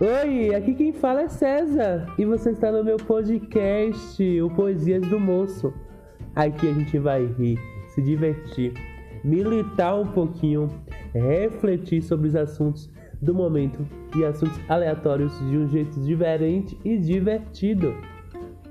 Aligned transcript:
Oi, 0.00 0.54
aqui 0.54 0.74
quem 0.74 0.92
fala 0.92 1.22
é 1.22 1.28
César 1.28 2.06
e 2.16 2.24
você 2.24 2.52
está 2.52 2.70
no 2.70 2.84
meu 2.84 2.98
podcast, 2.98 4.40
o 4.40 4.48
Poesias 4.48 5.04
do 5.08 5.18
Moço. 5.18 5.74
Aqui 6.36 6.68
a 6.68 6.72
gente 6.72 6.96
vai 7.00 7.26
rir, 7.26 7.58
se 7.88 8.00
divertir, 8.00 8.74
militar 9.24 9.96
um 9.96 10.06
pouquinho, 10.06 10.68
refletir 11.12 12.00
sobre 12.00 12.28
os 12.28 12.36
assuntos 12.36 12.88
do 13.20 13.34
momento 13.34 13.84
e 14.16 14.24
assuntos 14.24 14.56
aleatórios 14.68 15.36
de 15.50 15.58
um 15.58 15.66
jeito 15.66 15.98
diferente 15.98 16.78
e 16.84 16.96
divertido. 16.96 17.92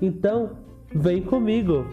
Então, 0.00 0.56
vem 0.94 1.20
comigo! 1.20 1.84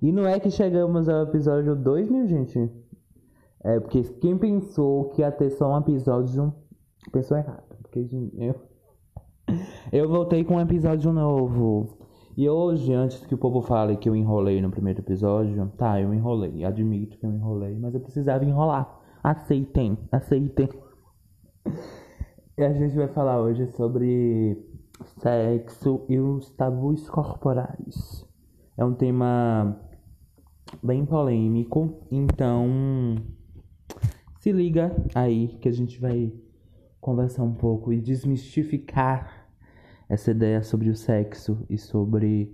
E 0.00 0.10
não 0.10 0.26
é 0.26 0.40
que 0.40 0.50
chegamos 0.50 1.10
ao 1.10 1.24
episódio 1.24 1.76
2, 1.76 2.08
minha 2.08 2.26
gente. 2.26 2.81
É 3.64 3.78
porque 3.78 4.02
quem 4.20 4.36
pensou 4.36 5.10
que 5.10 5.22
ia 5.22 5.30
ter 5.30 5.50
só 5.50 5.72
um 5.72 5.78
episódio 5.78 6.52
pensou 7.12 7.36
errado. 7.36 7.76
Porque 7.82 8.08
eu, 8.38 8.54
eu 9.92 10.08
voltei 10.08 10.44
com 10.44 10.56
um 10.56 10.60
episódio 10.60 11.12
novo. 11.12 11.98
E 12.36 12.48
hoje, 12.48 12.92
antes 12.92 13.24
que 13.26 13.34
o 13.34 13.38
povo 13.38 13.60
fale 13.60 13.96
que 13.96 14.08
eu 14.08 14.16
enrolei 14.16 14.60
no 14.62 14.70
primeiro 14.70 15.00
episódio, 15.00 15.70
tá, 15.76 16.00
eu 16.00 16.12
enrolei. 16.14 16.64
Admito 16.64 17.18
que 17.18 17.26
eu 17.26 17.30
enrolei, 17.30 17.78
mas 17.78 17.94
eu 17.94 18.00
precisava 18.00 18.44
enrolar. 18.44 19.00
Aceitem, 19.22 19.98
aceitem. 20.10 20.68
E 22.56 22.64
a 22.64 22.72
gente 22.72 22.96
vai 22.96 23.08
falar 23.08 23.40
hoje 23.40 23.66
sobre 23.68 24.56
sexo 25.18 26.04
e 26.08 26.18
os 26.18 26.50
tabus 26.50 27.08
corporais. 27.08 28.26
É 28.76 28.84
um 28.84 28.94
tema 28.94 29.78
bem 30.82 31.04
polêmico, 31.04 32.06
então 32.10 33.16
se 34.42 34.50
liga 34.50 34.90
aí 35.14 35.56
que 35.60 35.68
a 35.68 35.72
gente 35.72 36.00
vai 36.00 36.32
conversar 37.00 37.44
um 37.44 37.54
pouco 37.54 37.92
e 37.92 38.00
desmistificar 38.00 39.46
essa 40.08 40.32
ideia 40.32 40.64
sobre 40.64 40.90
o 40.90 40.96
sexo 40.96 41.64
e 41.70 41.78
sobre 41.78 42.52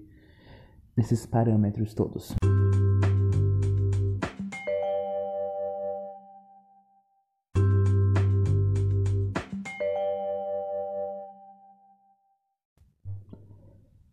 esses 0.99 1.25
parâmetros 1.25 1.95
todos. 1.95 2.35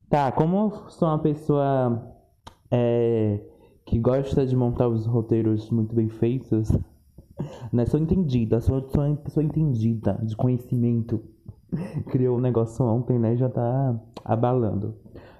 Tá, 0.07 0.31
como 0.31 0.89
sou 0.89 1.09
uma 1.09 1.19
pessoa 1.19 2.09
é, 2.71 3.41
que 3.85 3.99
gosta 3.99 4.45
de 4.45 4.55
montar 4.55 4.87
os 4.87 5.05
roteiros 5.05 5.69
muito 5.69 5.93
bem 5.93 6.07
feitos, 6.07 6.71
né? 7.71 7.85
Sou 7.85 7.99
entendida, 7.99 8.59
sou, 8.61 8.87
sou 8.89 9.03
uma 9.03 9.15
pessoa 9.15 9.43
entendida, 9.43 10.19
de 10.23 10.35
conhecimento. 10.35 11.23
Criou 12.11 12.37
um 12.37 12.41
negócio 12.41 12.85
ontem, 12.85 13.19
né? 13.19 13.35
Já 13.35 13.49
tá 13.49 13.99
abalando. 14.23 14.95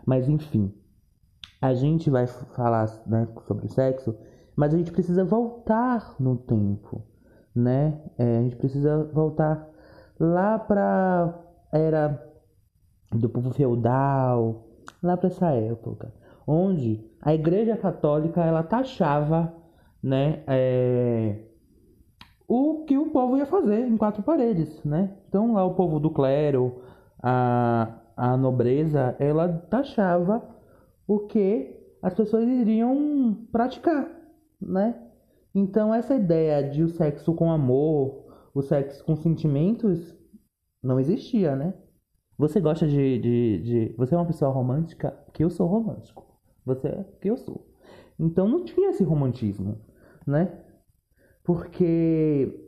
Mas 0.05 0.29
enfim, 0.29 0.73
a 1.61 1.73
gente 1.73 2.09
vai 2.09 2.27
falar 2.27 2.87
né, 3.07 3.27
sobre 3.47 3.65
o 3.65 3.69
sexo, 3.69 4.15
mas 4.55 4.73
a 4.73 4.77
gente 4.77 4.91
precisa 4.91 5.23
voltar 5.23 6.15
no 6.19 6.37
tempo, 6.37 7.01
né? 7.55 7.99
É, 8.17 8.37
a 8.37 8.41
gente 8.43 8.55
precisa 8.55 9.03
voltar 9.13 9.67
lá 10.19 10.59
pra 10.59 11.41
era 11.71 12.21
do 13.11 13.29
povo 13.29 13.51
feudal, 13.51 14.65
lá 15.01 15.17
para 15.17 15.27
essa 15.27 15.51
época, 15.51 16.13
onde 16.47 17.03
a 17.21 17.33
Igreja 17.33 17.75
Católica 17.77 18.41
ela 18.43 18.63
taxava, 18.63 19.53
né, 20.01 20.43
é, 20.47 21.39
o 22.47 22.85
que 22.85 22.97
o 22.97 23.09
povo 23.09 23.37
ia 23.37 23.45
fazer 23.45 23.87
em 23.87 23.97
quatro 23.97 24.21
paredes, 24.23 24.83
né? 24.83 25.15
Então 25.27 25.53
lá 25.53 25.65
o 25.65 25.73
povo 25.73 25.99
do 25.99 26.09
clero, 26.09 26.81
a, 27.21 27.99
a 28.15 28.37
nobreza, 28.37 29.15
ela 29.19 29.47
taxava 29.69 30.43
o 31.07 31.19
que 31.19 31.75
as 32.01 32.13
pessoas 32.13 32.47
iriam 32.47 33.47
praticar, 33.51 34.07
né? 34.61 34.95
Então 35.53 35.93
essa 35.93 36.15
ideia 36.15 36.69
de 36.69 36.83
o 36.83 36.89
sexo 36.89 37.33
com 37.33 37.51
amor, 37.51 38.25
o 38.53 38.61
sexo 38.61 39.03
com 39.03 39.15
sentimentos, 39.15 40.15
não 40.83 40.99
existia, 40.99 41.55
né? 41.55 41.73
Você 42.37 42.59
gosta 42.59 42.85
de, 42.87 43.19
de, 43.19 43.61
de, 43.63 43.95
Você 43.97 44.13
é 44.13 44.17
uma 44.17 44.25
pessoa 44.25 44.51
romântica? 44.51 45.17
Que 45.33 45.43
eu 45.43 45.49
sou 45.49 45.67
romântico. 45.67 46.25
Você 46.65 46.87
é 46.87 47.05
que 47.21 47.29
eu 47.29 47.37
sou. 47.37 47.65
Então 48.19 48.47
não 48.47 48.65
tinha 48.65 48.89
esse 48.89 49.03
romantismo, 49.03 49.79
né? 50.27 50.64
Porque. 51.45 52.61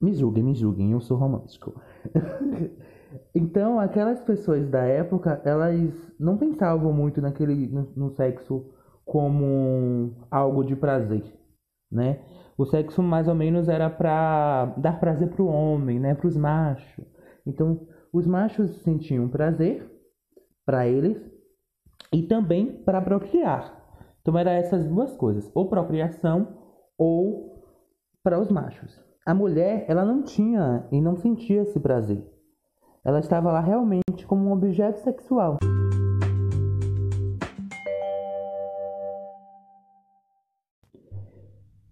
Me 0.00 0.12
julguem, 0.12 0.44
me 0.44 0.54
julguem, 0.54 0.92
eu 0.92 1.00
sou 1.00 1.16
romântico. 1.16 1.80
então, 3.34 3.80
aquelas 3.80 4.20
pessoas 4.20 4.68
da 4.68 4.84
época, 4.84 5.40
elas 5.44 6.12
não 6.18 6.36
pensavam 6.36 6.92
muito 6.92 7.22
naquele, 7.22 7.68
no, 7.68 7.88
no 7.96 8.10
sexo 8.10 8.66
como 9.04 10.14
algo 10.30 10.62
de 10.62 10.76
prazer, 10.76 11.24
né? 11.90 12.20
O 12.56 12.66
sexo 12.66 13.02
mais 13.02 13.28
ou 13.28 13.34
menos 13.34 13.68
era 13.68 13.88
para 13.88 14.66
dar 14.76 15.00
prazer 15.00 15.28
pro 15.30 15.46
homem, 15.46 15.98
né, 15.98 16.14
para 16.14 16.26
os 16.26 16.36
machos. 16.36 17.04
Então, 17.46 17.86
os 18.12 18.26
machos 18.26 18.70
sentiam 18.82 19.28
prazer 19.28 19.90
para 20.64 20.86
eles 20.86 21.18
e 22.12 22.22
também 22.22 22.72
para 22.84 23.00
procriar. 23.00 23.82
Então 24.22 24.38
era 24.38 24.52
essas 24.52 24.86
duas 24.86 25.14
coisas, 25.16 25.50
ou 25.54 25.68
procriação 25.68 26.56
ou 26.96 27.53
para 28.24 28.40
os 28.40 28.50
machos. 28.50 28.98
A 29.26 29.34
mulher, 29.34 29.84
ela 29.86 30.02
não 30.02 30.22
tinha 30.22 30.88
e 30.90 30.98
não 30.98 31.14
sentia 31.14 31.60
esse 31.60 31.78
prazer. 31.78 32.26
Ela 33.04 33.20
estava 33.20 33.52
lá 33.52 33.60
realmente 33.60 34.26
como 34.26 34.48
um 34.48 34.52
objeto 34.52 34.98
sexual. 35.00 35.58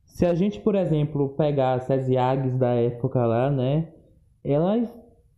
Se 0.06 0.24
a 0.24 0.34
gente, 0.34 0.58
por 0.60 0.74
exemplo, 0.74 1.28
pegar 1.36 1.74
as 1.74 2.08
Yags 2.08 2.56
da 2.56 2.70
época 2.76 3.26
lá, 3.26 3.50
né? 3.50 3.92
Elas 4.42 4.88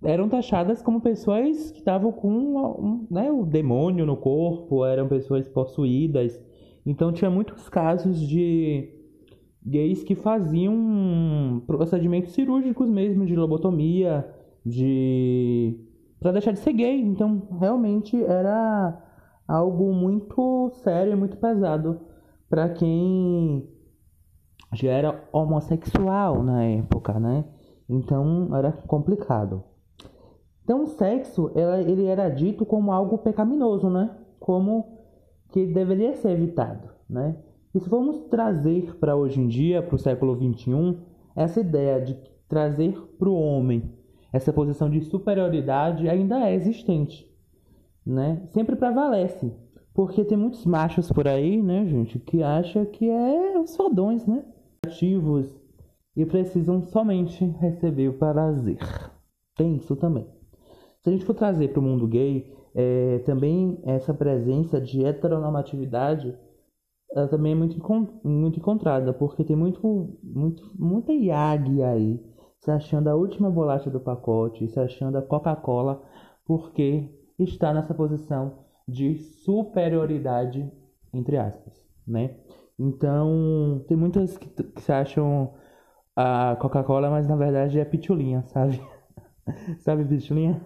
eram 0.05 0.29
taxadas 0.29 0.81
como 0.81 1.01
pessoas 1.01 1.73
que 1.73 1.79
estavam 1.79 2.13
com 2.13 2.31
um, 2.31 3.07
né, 3.11 3.33
o 3.33 3.45
demônio 3.45 4.07
no 4.07 4.17
corpo, 4.17 4.85
eram 4.85 5.09
pessoas 5.09 5.49
possuídas. 5.49 6.41
Então 6.87 7.13
tinha 7.13 7.31
muitos 7.31 7.69
casos 7.69 8.21
de 8.21 9.04
gays 9.65 10.03
que 10.03 10.15
faziam 10.15 11.63
procedimentos 11.67 12.33
cirúrgicos 12.33 12.89
mesmo, 12.91 13.25
de 13.25 13.35
lobotomia, 13.35 14.29
de 14.65 15.79
para 16.21 16.33
deixar 16.33 16.53
de 16.53 16.59
ser 16.59 16.73
gay. 16.73 17.01
Então 17.01 17.49
realmente 17.61 18.23
era 18.23 19.01
algo 19.47 19.93
muito 19.93 20.71
sério 20.83 21.13
e 21.13 21.17
muito 21.17 21.37
pesado 21.37 22.01
para 22.49 22.69
quem 22.69 23.69
já 24.73 24.91
era 24.91 25.29
homossexual 25.33 26.43
na 26.43 26.65
época, 26.65 27.19
né? 27.19 27.45
Então 27.89 28.55
era 28.57 28.73
complicado. 28.73 29.63
Então, 30.65 30.85
o 30.85 30.87
sexo, 30.87 31.53
ele 31.55 32.07
era 32.07 32.31
dito 32.31 32.65
como 32.65 32.91
algo 32.91 33.19
pecaminoso, 33.19 33.91
né? 33.91 34.17
Como 34.41 34.99
que 35.51 35.67
deveria 35.67 36.15
ser 36.17 36.31
evitado, 36.31 36.89
né? 37.09 37.37
E 37.75 37.81
se 37.81 37.89
formos 37.89 38.21
trazer 38.31 38.97
para 38.99 39.17
hoje 39.17 39.41
em 39.41 39.49
dia, 39.49 39.83
para 39.83 39.97
o 39.97 39.99
século 39.99 40.37
XXI, 40.37 40.97
essa 41.35 41.61
ideia 41.61 42.01
de 42.01 42.17
trazer 42.49 42.97
para 43.19 43.29
o 43.29 43.35
homem 43.35 43.93
essa 44.33 44.53
posição 44.53 44.89
de 44.89 45.01
superioridade 45.01 46.09
ainda 46.09 46.49
é 46.49 46.55
existente, 46.55 47.29
né? 48.05 48.43
Sempre 48.51 48.77
prevalece, 48.77 49.53
porque 49.93 50.25
tem 50.25 50.37
muitos 50.37 50.65
machos 50.67 51.11
por 51.11 51.27
aí, 51.27 51.63
né, 51.63 51.87
gente, 51.87 52.19
que 52.19 52.43
acha 52.43 52.85
que 52.85 53.09
é 53.09 53.59
os 53.59 53.77
fodões, 53.77 54.27
né? 54.27 54.45
Ativos 54.87 55.57
e 56.17 56.25
precisam 56.25 56.83
somente 56.83 57.45
receber 57.45 58.09
o 58.09 58.19
prazer. 58.19 58.79
Tem 59.57 59.77
isso 59.77 59.97
também. 59.97 60.27
Se 61.01 61.11
a 61.11 61.13
gente 61.13 61.25
for 61.25 61.35
trazer 61.35 61.69
para 61.69 61.81
o 61.81 61.83
mundo 61.83 62.07
gay, 62.07 62.53
é, 62.75 63.19
também 63.21 63.79
essa 63.85 64.15
presença 64.15 64.81
de 64.81 65.05
heteronormatividade 65.05 66.37
ela 67.15 67.29
também 67.29 67.53
é 67.53 67.55
muito, 67.55 67.81
muito 68.25 68.59
encontrada, 68.59 69.13
porque 69.13 69.45
tem 69.45 69.55
muito, 69.55 70.19
muito, 70.23 70.73
muita 70.77 71.13
IAG 71.13 71.83
aí, 71.83 72.21
se 72.59 72.71
achando 72.71 73.09
a 73.09 73.15
última 73.15 73.51
bolacha 73.51 73.89
do 73.89 74.01
pacote, 74.01 74.69
se 74.69 74.81
achando 74.81 75.17
a 75.17 75.23
Coca-Cola, 75.23 76.03
porque 76.45 77.09
está 77.39 77.73
nessa 77.73 77.95
posição 77.95 78.65
de 78.87 79.17
superioridade, 79.17 80.69
entre 81.13 81.37
aspas, 81.37 81.73
né? 82.07 82.37
Então, 82.79 83.85
tem 83.87 83.97
muitas 83.97 84.37
que, 84.37 84.49
que 84.49 84.83
se 84.83 84.93
acham 84.93 85.55
a 86.17 86.57
Coca-Cola, 86.61 87.11
mas 87.11 87.29
na 87.29 87.37
verdade 87.37 87.79
é 87.79 87.85
pitulinha, 87.85 88.43
sabe? 88.47 88.81
sabe 89.79 90.05
pitulinha? 90.05 90.61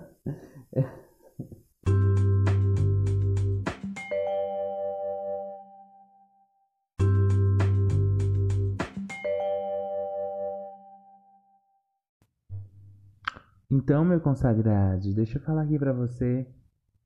Então, 13.89 14.05
meu 14.05 14.21
consagrado, 14.21 15.15
deixa 15.15 15.39
eu 15.39 15.43
falar 15.43 15.63
aqui 15.63 15.79
pra 15.79 15.95
você, 15.95 16.47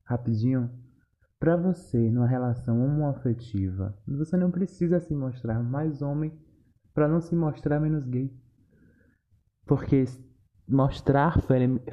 rapidinho. 0.03 0.69
Pra 1.39 1.55
você, 1.55 2.11
numa 2.11 2.27
relação 2.27 2.83
homoafetiva, 2.83 3.97
você 4.05 4.35
não 4.35 4.51
precisa 4.51 4.99
se 4.99 5.15
mostrar 5.15 5.63
mais 5.63 6.01
homem 6.01 6.37
para 6.93 7.07
não 7.07 7.21
se 7.21 7.37
mostrar 7.37 7.79
menos 7.79 8.05
gay. 8.05 8.29
Porque 9.65 10.03
mostrar 10.67 11.39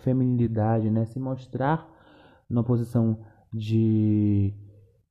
feminilidade, 0.00 0.90
né? 0.90 1.04
Se 1.04 1.20
mostrar 1.20 1.88
numa 2.48 2.64
posição 2.64 3.24
de, 3.52 4.52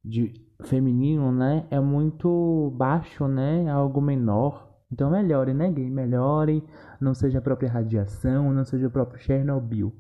de 0.04 0.34
feminino, 0.64 1.32
né? 1.32 1.66
É 1.72 1.80
muito 1.80 2.70
baixo, 2.76 3.30
né? 3.30 3.64
É 3.64 3.70
algo 3.70 4.02
menor. 4.02 4.69
Então 4.92 5.10
melhore, 5.10 5.54
né, 5.54 5.72
gay? 5.72 5.90
Melhore. 5.90 6.64
Não 7.00 7.14
seja 7.14 7.40
a 7.40 7.42
própria 7.42 7.70
radiação, 7.70 8.52
não 8.52 8.66
seja 8.66 8.88
o 8.88 8.92
próprio 8.92 9.20
Chernobyl, 9.20 9.94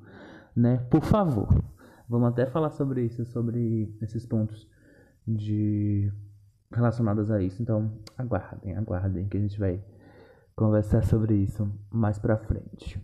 né? 0.55 0.77
Por 0.89 1.01
favor. 1.01 1.47
Vamos 2.07 2.29
até 2.29 2.45
falar 2.47 2.71
sobre 2.71 3.05
isso, 3.05 3.23
sobre 3.25 3.95
esses 4.01 4.25
pontos 4.25 4.67
de 5.27 6.11
relacionados 6.73 7.29
a 7.29 7.41
isso. 7.41 7.61
Então, 7.61 7.91
aguardem, 8.17 8.75
aguardem 8.75 9.27
que 9.27 9.37
a 9.37 9.39
gente 9.39 9.59
vai 9.59 9.83
conversar 10.55 11.03
sobre 11.03 11.35
isso 11.35 11.71
mais 11.91 12.17
para 12.17 12.37
frente. 12.37 12.99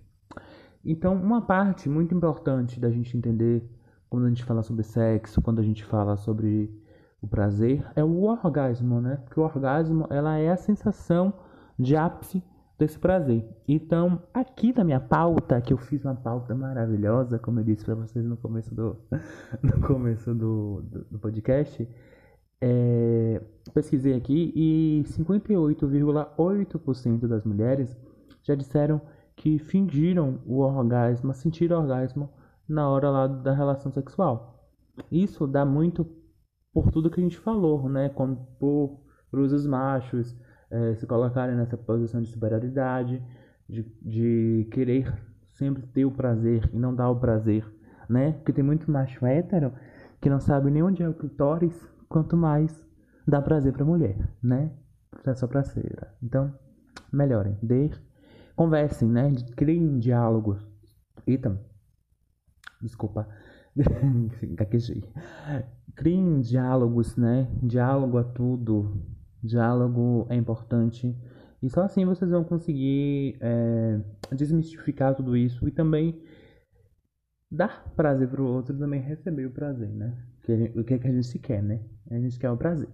Então, 0.84 1.16
uma 1.16 1.42
parte 1.42 1.88
muito 1.90 2.14
importante 2.14 2.80
da 2.80 2.90
gente 2.90 3.16
entender 3.16 3.64
quando 4.10 4.26
a 4.26 4.30
gente 4.30 4.44
fala 4.44 4.62
sobre 4.62 4.84
sexo, 4.84 5.42
quando 5.42 5.60
a 5.60 5.64
gente 5.64 5.84
fala 5.84 6.16
sobre 6.16 6.72
o 7.22 7.28
prazer, 7.28 7.86
é 7.96 8.04
o 8.04 8.24
orgasmo, 8.24 9.02
né? 9.02 9.18
Porque 9.18 9.40
o 9.40 9.44
orgasmo, 9.44 10.06
ela 10.10 10.38
é 10.38 10.52
a 10.52 10.58
sensação 10.58 11.34
de 11.77 11.95
ápice 11.95 12.44
desse 12.77 13.00
prazer. 13.00 13.48
Então, 13.68 14.22
aqui 14.33 14.74
na 14.75 14.83
minha 14.83 15.00
pauta, 15.00 15.62
que 15.62 15.74
eu 15.74 15.77
fiz 15.77 16.04
uma 16.04 16.16
pauta 16.16 16.54
maravilhosa, 16.54 17.39
como 17.39 17.60
eu 17.60 17.63
disse 17.63 17.86
para 17.86 17.95
vocês 17.95 18.25
no 18.25 18.38
começo 18.38 18.75
do, 18.75 18.98
no 19.63 19.80
começo 19.81 20.33
do, 20.33 20.81
do, 20.81 21.06
do 21.12 21.19
podcast, 21.19 21.88
é, 22.62 23.42
pesquisei 23.74 24.16
aqui 24.16 24.54
e 24.56 25.04
58,8% 25.06 27.27
das 27.27 27.44
mulheres 27.44 27.98
já 28.44 28.56
disseram 28.56 29.01
que 29.36 29.60
fingiram 29.60 30.39
o 30.45 30.60
orgasmo, 30.60 31.33
sentiram 31.33 31.81
orgasmo 31.81 32.30
na 32.68 32.89
hora 32.89 33.10
lá 33.10 33.27
da 33.27 33.54
relação 33.54 33.92
sexual. 33.92 34.72
Isso 35.12 35.45
dá 35.45 35.66
muito 35.66 36.07
por 36.74 36.89
tudo 36.92 37.10
que 37.10 37.19
a 37.19 37.24
gente 37.24 37.38
falou, 37.38 37.89
né? 37.89 38.10
Como 38.10 38.38
por, 38.60 39.01
por 39.30 39.39
os 39.39 39.68
machos, 39.68 40.36
é, 40.75 40.95
se 40.95 41.07
colocarem 41.07 41.56
nessa 41.56 41.77
posição 41.77 42.22
de 42.22 42.27
superioridade, 42.27 43.24
de, 43.68 43.83
de 44.01 44.68
querer 44.72 45.13
sempre 45.54 45.83
ter 45.88 46.04
o 46.06 46.12
prazer 46.12 46.69
e 46.74 46.77
não 46.77 46.94
dar 46.94 47.10
o 47.10 47.19
prazer, 47.19 47.66
né? 48.10 48.33
Porque 48.33 48.51
tem 48.51 48.63
muito 48.63 48.92
macho 48.92 49.25
hétero 49.25 49.74
que 50.19 50.30
não 50.30 50.39
sabe 50.39 50.69
nem 50.69 50.83
onde 50.83 51.01
é 51.01 51.07
o 51.07 51.13
clitóris, 51.13 51.89
quanto 52.10 52.36
mais 52.36 52.86
dá 53.25 53.42
prazer 53.42 53.72
pra 53.72 53.86
mulher, 53.86 54.18
né? 54.44 54.72
É 55.25 55.33
só 55.33 55.48
prazer. 55.48 56.07
Então, 56.22 56.54
melhorem, 57.12 57.57
dê, 57.63 57.89
conversem, 58.56 59.10
né? 59.10 59.31
Criem 59.56 59.98
diálogos. 59.98 60.62
Eita, 61.25 61.60
desculpa, 62.81 63.27
gaguejei. 64.44 65.04
Criem 65.95 66.42
diálogos, 66.42 67.16
né? 67.16 67.50
Diálogo 67.63 68.18
a 68.18 68.24
tudo, 68.24 69.01
Diálogo 69.46 70.26
é 70.30 70.36
importante. 70.36 71.16
E 71.62 71.70
só 71.70 71.82
assim 71.82 72.06
vocês 72.06 72.30
vão 72.30 72.44
conseguir 72.44 73.38
é, 73.40 74.00
desmistificar 74.36 75.16
tudo 75.16 75.36
isso 75.36 75.68
e 75.68 75.72
também 75.72 76.22
dar 77.52 77.92
prazer 77.96 78.28
para 78.28 78.42
o 78.42 78.48
outro 78.48 78.76
e 78.76 78.80
também 78.80 79.02
receber 79.02 79.46
o 79.46 79.52
prazer, 79.52 79.90
né? 79.90 80.18
O 80.76 80.84
que, 80.84 80.94
é 80.94 81.00
que 81.00 81.08
a 81.08 81.12
gente 81.12 81.40
quer, 81.40 81.64
né? 81.64 81.80
A 82.12 82.20
gente 82.20 82.38
quer 82.38 82.52
o 82.52 82.58
prazer. 82.58 82.90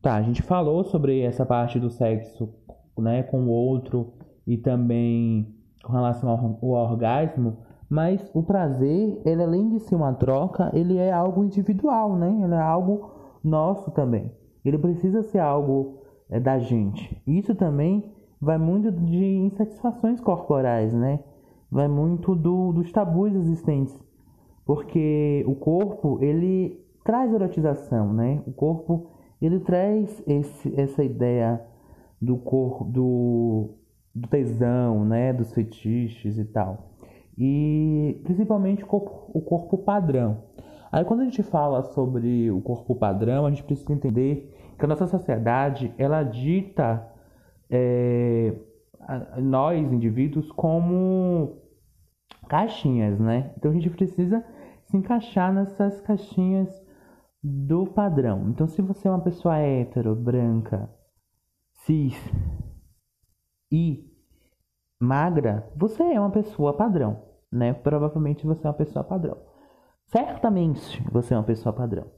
Tá, 0.00 0.14
a 0.14 0.22
gente 0.22 0.40
falou 0.40 0.84
sobre 0.84 1.20
essa 1.22 1.44
parte 1.44 1.80
do 1.80 1.90
sexo, 1.90 2.54
né, 2.96 3.24
com 3.24 3.46
o 3.46 3.48
outro 3.48 4.14
e 4.46 4.56
também 4.56 5.54
com 5.82 5.92
relação 5.92 6.30
ao, 6.30 6.58
ao 6.76 6.90
orgasmo, 6.90 7.58
mas 7.88 8.30
o 8.34 8.42
prazer, 8.42 9.20
ele 9.24 9.42
além 9.42 9.68
de 9.68 9.80
ser 9.80 9.94
uma 9.94 10.12
troca, 10.12 10.70
ele 10.74 10.96
é 10.96 11.12
algo 11.12 11.44
individual, 11.44 12.16
né? 12.16 12.40
Ele 12.42 12.54
é 12.54 12.60
algo 12.60 13.10
nosso 13.42 13.90
também. 13.92 14.32
Ele 14.64 14.76
precisa 14.76 15.22
ser 15.22 15.38
algo 15.38 15.98
é, 16.28 16.40
da 16.40 16.58
gente. 16.58 17.22
Isso 17.26 17.54
também 17.54 18.12
vai 18.40 18.58
muito 18.58 18.90
de 18.90 19.24
insatisfações 19.24 20.20
corporais, 20.20 20.92
né? 20.92 21.20
Vai 21.70 21.86
muito 21.86 22.34
do, 22.34 22.72
dos 22.72 22.90
tabus 22.90 23.34
existentes. 23.34 23.96
Porque 24.64 25.44
o 25.46 25.54
corpo, 25.54 26.18
ele 26.20 26.84
traz 27.04 27.32
erotização, 27.32 28.12
né? 28.12 28.42
O 28.46 28.52
corpo, 28.52 29.06
ele 29.40 29.60
traz 29.60 30.22
esse, 30.26 30.80
essa 30.80 31.04
ideia 31.04 31.64
do 32.20 32.36
corpo, 32.36 32.84
do 32.84 33.70
do 34.16 34.26
tesão, 34.28 35.04
né, 35.04 35.32
dos 35.32 35.52
fetiches 35.52 36.38
e 36.38 36.44
tal. 36.46 36.90
E 37.36 38.18
principalmente 38.24 38.82
o 38.82 38.86
corpo, 38.86 39.76
padrão. 39.78 40.44
Aí 40.90 41.04
quando 41.04 41.20
a 41.20 41.24
gente 41.24 41.42
fala 41.42 41.82
sobre 41.82 42.50
o 42.50 42.62
corpo 42.62 42.94
padrão, 42.94 43.44
a 43.44 43.50
gente 43.50 43.62
precisa 43.62 43.92
entender 43.92 44.54
que 44.78 44.84
a 44.84 44.88
nossa 44.88 45.06
sociedade 45.06 45.92
ela 45.98 46.22
dita 46.22 47.06
é, 47.68 48.54
nós 49.36 49.92
indivíduos 49.92 50.50
como 50.50 51.60
caixinhas, 52.48 53.20
né? 53.20 53.52
Então 53.58 53.70
a 53.70 53.74
gente 53.74 53.90
precisa 53.90 54.42
se 54.86 54.96
encaixar 54.96 55.52
nessas 55.52 56.00
caixinhas 56.00 56.70
do 57.42 57.86
padrão. 57.86 58.48
Então 58.48 58.66
se 58.66 58.80
você 58.80 59.08
é 59.08 59.10
uma 59.10 59.20
pessoa 59.20 59.58
hétero, 59.58 60.14
branca, 60.14 60.88
cis, 61.84 62.16
e 63.70 64.04
magra, 65.00 65.70
você 65.76 66.02
é 66.02 66.20
uma 66.20 66.30
pessoa 66.30 66.76
padrão, 66.76 67.22
né? 67.50 67.72
Provavelmente 67.72 68.46
você 68.46 68.66
é 68.66 68.70
uma 68.70 68.76
pessoa 68.76 69.04
padrão. 69.04 69.38
Certamente 70.06 71.02
você 71.10 71.34
é 71.34 71.36
uma 71.36 71.42
pessoa 71.44 71.72
padrão. 71.72 72.10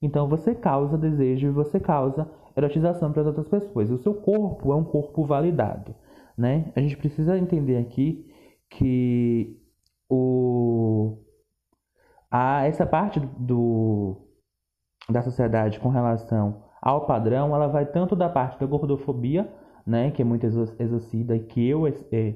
Então 0.00 0.28
você 0.28 0.54
causa 0.54 0.98
desejo 0.98 1.48
e 1.48 1.50
você 1.50 1.80
causa 1.80 2.30
erotização 2.56 3.12
para 3.12 3.22
as 3.22 3.26
outras 3.28 3.48
pessoas. 3.48 3.90
O 3.90 3.98
seu 3.98 4.14
corpo 4.14 4.72
é 4.72 4.76
um 4.76 4.84
corpo 4.84 5.24
validado, 5.24 5.94
né? 6.36 6.72
A 6.76 6.80
gente 6.80 6.96
precisa 6.96 7.38
entender 7.38 7.78
aqui 7.78 8.26
que 8.70 9.56
o 10.08 11.18
a 12.30 12.66
essa 12.66 12.86
parte 12.86 13.20
do 13.20 14.16
da 15.08 15.22
sociedade 15.22 15.80
com 15.80 15.88
relação 15.88 16.62
ao 16.82 17.06
padrão, 17.06 17.54
ela 17.54 17.66
vai 17.66 17.86
tanto 17.86 18.14
da 18.14 18.28
parte 18.28 18.58
da 18.60 18.66
gordofobia 18.66 19.50
né, 19.88 20.10
que 20.10 20.20
é 20.20 20.24
muito 20.24 20.44
exercida 20.44 21.34
e 21.34 21.40
que 21.40 21.66
eu, 21.66 21.86
é, 21.86 22.34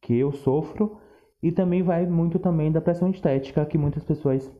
que 0.00 0.14
eu 0.16 0.32
sofro, 0.32 0.96
e 1.42 1.52
também 1.52 1.82
vai 1.82 2.06
muito 2.06 2.38
também 2.38 2.72
da 2.72 2.80
pressão 2.80 3.10
estética 3.10 3.66
que 3.66 3.76
muitas 3.76 4.02
pessoas 4.02 4.50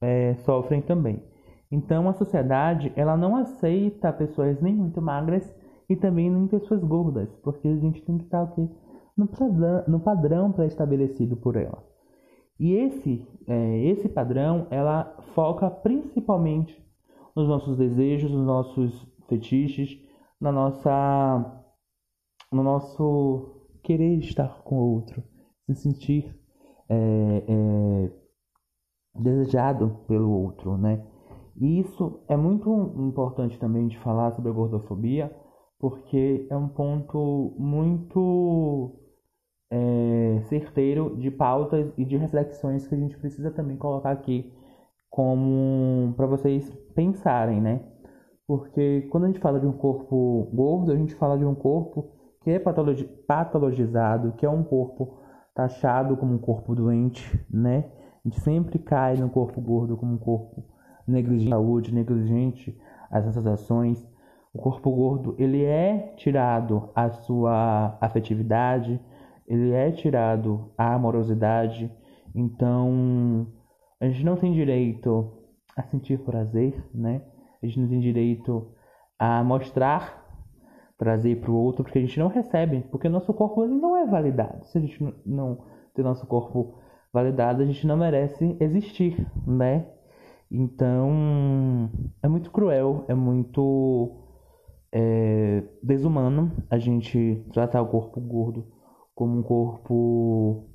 é, 0.00 0.34
sofrem 0.38 0.82
também. 0.82 1.22
Então 1.70 2.08
a 2.08 2.12
sociedade 2.12 2.92
ela 2.96 3.16
não 3.16 3.36
aceita 3.36 4.12
pessoas 4.12 4.60
nem 4.60 4.74
muito 4.74 5.00
magras 5.00 5.54
e 5.88 5.94
também 5.94 6.28
nem 6.28 6.48
pessoas 6.48 6.82
gordas, 6.82 7.32
porque 7.36 7.68
a 7.68 7.76
gente 7.76 8.02
tem 8.02 8.18
que 8.18 8.24
estar 8.24 8.42
aqui 8.42 8.68
no 9.16 10.00
padrão, 10.00 10.50
pré-estabelecido 10.50 11.36
por 11.36 11.54
ela. 11.54 11.82
E 12.58 12.72
esse, 12.72 13.24
é, 13.46 13.78
esse 13.84 14.08
padrão 14.08 14.66
ela 14.70 15.16
foca 15.34 15.70
principalmente 15.70 16.76
nos 17.34 17.46
nossos 17.46 17.76
desejos, 17.76 18.32
nos 18.32 18.44
nossos 18.44 19.06
fetiches, 19.28 19.96
na 20.40 20.50
nossa 20.50 21.64
no 22.52 22.62
nosso 22.62 23.56
querer 23.82 24.18
estar 24.18 24.62
com 24.62 24.76
o 24.76 24.94
outro, 24.94 25.22
se 25.66 25.74
sentir 25.74 26.34
é, 26.88 27.44
é, 27.48 28.10
desejado 29.14 30.04
pelo 30.06 30.30
outro, 30.30 30.76
né? 30.76 31.04
E 31.56 31.80
isso 31.80 32.20
é 32.28 32.36
muito 32.36 32.70
importante 32.96 33.58
também 33.58 33.88
de 33.88 33.98
falar 33.98 34.32
sobre 34.32 34.50
a 34.50 34.54
gordofobia, 34.54 35.34
porque 35.78 36.46
é 36.50 36.56
um 36.56 36.68
ponto 36.68 37.54
muito 37.58 38.94
é, 39.70 40.42
certeiro 40.48 41.16
de 41.16 41.30
pautas 41.30 41.92
e 41.96 42.04
de 42.04 42.16
reflexões 42.16 42.86
que 42.86 42.94
a 42.94 42.98
gente 42.98 43.16
precisa 43.18 43.50
também 43.50 43.76
colocar 43.76 44.10
aqui 44.10 44.52
como 45.08 46.12
para 46.16 46.26
vocês 46.26 46.68
pensarem, 46.94 47.60
né? 47.60 47.80
Porque 48.46 49.08
quando 49.10 49.24
a 49.24 49.26
gente 49.28 49.40
fala 49.40 49.58
de 49.58 49.66
um 49.66 49.72
corpo 49.72 50.48
gordo, 50.52 50.92
a 50.92 50.96
gente 50.96 51.14
fala 51.14 51.38
de 51.38 51.44
um 51.44 51.54
corpo 51.54 52.15
que 52.46 52.52
é 52.52 52.60
patologizado, 52.60 54.34
que 54.34 54.46
é 54.46 54.48
um 54.48 54.62
corpo 54.62 55.18
taxado 55.52 56.16
como 56.16 56.32
um 56.32 56.38
corpo 56.38 56.76
doente, 56.76 57.44
né? 57.50 57.90
A 58.24 58.28
gente 58.28 58.40
sempre 58.40 58.78
cai 58.78 59.16
no 59.16 59.28
corpo 59.28 59.60
gordo 59.60 59.96
como 59.96 60.12
um 60.12 60.16
corpo 60.16 60.62
negligente 61.08 61.48
à 61.48 61.56
saúde, 61.56 61.92
negligente 61.92 62.80
às 63.10 63.26
nossas 63.26 63.44
ações. 63.48 64.08
O 64.54 64.62
corpo 64.62 64.92
gordo, 64.92 65.34
ele 65.40 65.64
é 65.64 66.14
tirado 66.16 66.88
a 66.94 67.10
sua 67.10 67.98
afetividade, 68.00 69.00
ele 69.48 69.72
é 69.72 69.90
tirado 69.90 70.70
a 70.78 70.94
amorosidade. 70.94 71.92
Então, 72.32 73.48
a 74.00 74.06
gente 74.06 74.24
não 74.24 74.36
tem 74.36 74.52
direito 74.52 75.32
a 75.76 75.82
sentir 75.82 76.20
prazer, 76.20 76.80
né? 76.94 77.22
A 77.60 77.66
gente 77.66 77.80
não 77.80 77.88
tem 77.88 77.98
direito 77.98 78.68
a 79.18 79.42
mostrar 79.42 80.25
prazer 80.98 81.40
para 81.40 81.50
o 81.50 81.56
outro, 81.56 81.84
porque 81.84 81.98
a 81.98 82.02
gente 82.02 82.18
não 82.18 82.28
recebe, 82.28 82.86
porque 82.90 83.08
nosso 83.08 83.32
corpo 83.34 83.66
não 83.66 83.96
é 83.96 84.06
validado. 84.06 84.64
Se 84.66 84.78
a 84.78 84.80
gente 84.80 84.98
não 85.24 85.64
ter 85.94 86.02
nosso 86.02 86.26
corpo 86.26 86.78
validado, 87.12 87.62
a 87.62 87.66
gente 87.66 87.86
não 87.86 87.96
merece 87.96 88.56
existir, 88.60 89.26
né? 89.46 89.86
Então, 90.50 91.90
é 92.22 92.28
muito 92.28 92.50
cruel, 92.50 93.04
é 93.08 93.14
muito 93.14 94.26
é, 94.92 95.62
desumano 95.82 96.52
a 96.70 96.78
gente 96.78 97.44
tratar 97.52 97.82
o 97.82 97.88
corpo 97.88 98.20
gordo 98.20 98.66
como 99.14 99.38
um 99.38 99.42
corpo 99.42 100.68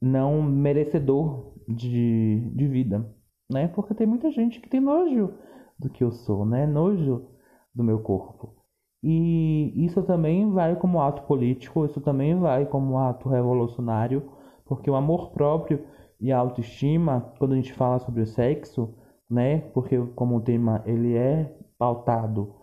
não 0.00 0.42
merecedor 0.42 1.54
de, 1.68 2.50
de 2.54 2.66
vida, 2.66 3.14
né? 3.50 3.68
Porque 3.68 3.94
tem 3.94 4.06
muita 4.06 4.30
gente 4.30 4.60
que 4.60 4.68
tem 4.68 4.80
nojo 4.80 5.34
do 5.78 5.88
que 5.88 6.02
eu 6.02 6.10
sou, 6.10 6.44
né? 6.44 6.66
Nojo 6.66 7.28
do 7.74 7.84
meu 7.84 8.00
corpo. 8.00 8.57
E 9.02 9.72
isso 9.84 10.02
também 10.02 10.50
vai 10.50 10.74
como 10.74 11.00
ato 11.00 11.22
político, 11.22 11.84
isso 11.84 12.00
também 12.00 12.38
vai 12.38 12.66
como 12.66 12.98
ato 12.98 13.28
revolucionário, 13.28 14.30
porque 14.64 14.90
o 14.90 14.96
amor 14.96 15.30
próprio 15.30 15.84
e 16.20 16.32
a 16.32 16.38
autoestima, 16.38 17.32
quando 17.38 17.52
a 17.52 17.56
gente 17.56 17.72
fala 17.72 17.98
sobre 18.00 18.22
o 18.22 18.26
sexo, 18.26 18.94
né? 19.30 19.60
Porque 19.72 19.98
como 20.16 20.36
o 20.36 20.40
tema 20.40 20.82
ele 20.84 21.14
é 21.14 21.56
pautado 21.78 22.54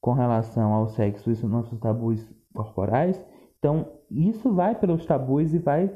com 0.00 0.12
relação 0.12 0.72
ao 0.72 0.88
sexo 0.88 1.30
e 1.30 1.46
nossos 1.46 1.78
tabus 1.78 2.26
corporais, 2.54 3.22
então 3.58 3.86
isso 4.10 4.52
vai 4.52 4.78
pelos 4.78 5.04
tabus 5.04 5.52
e 5.52 5.58
vai 5.58 5.90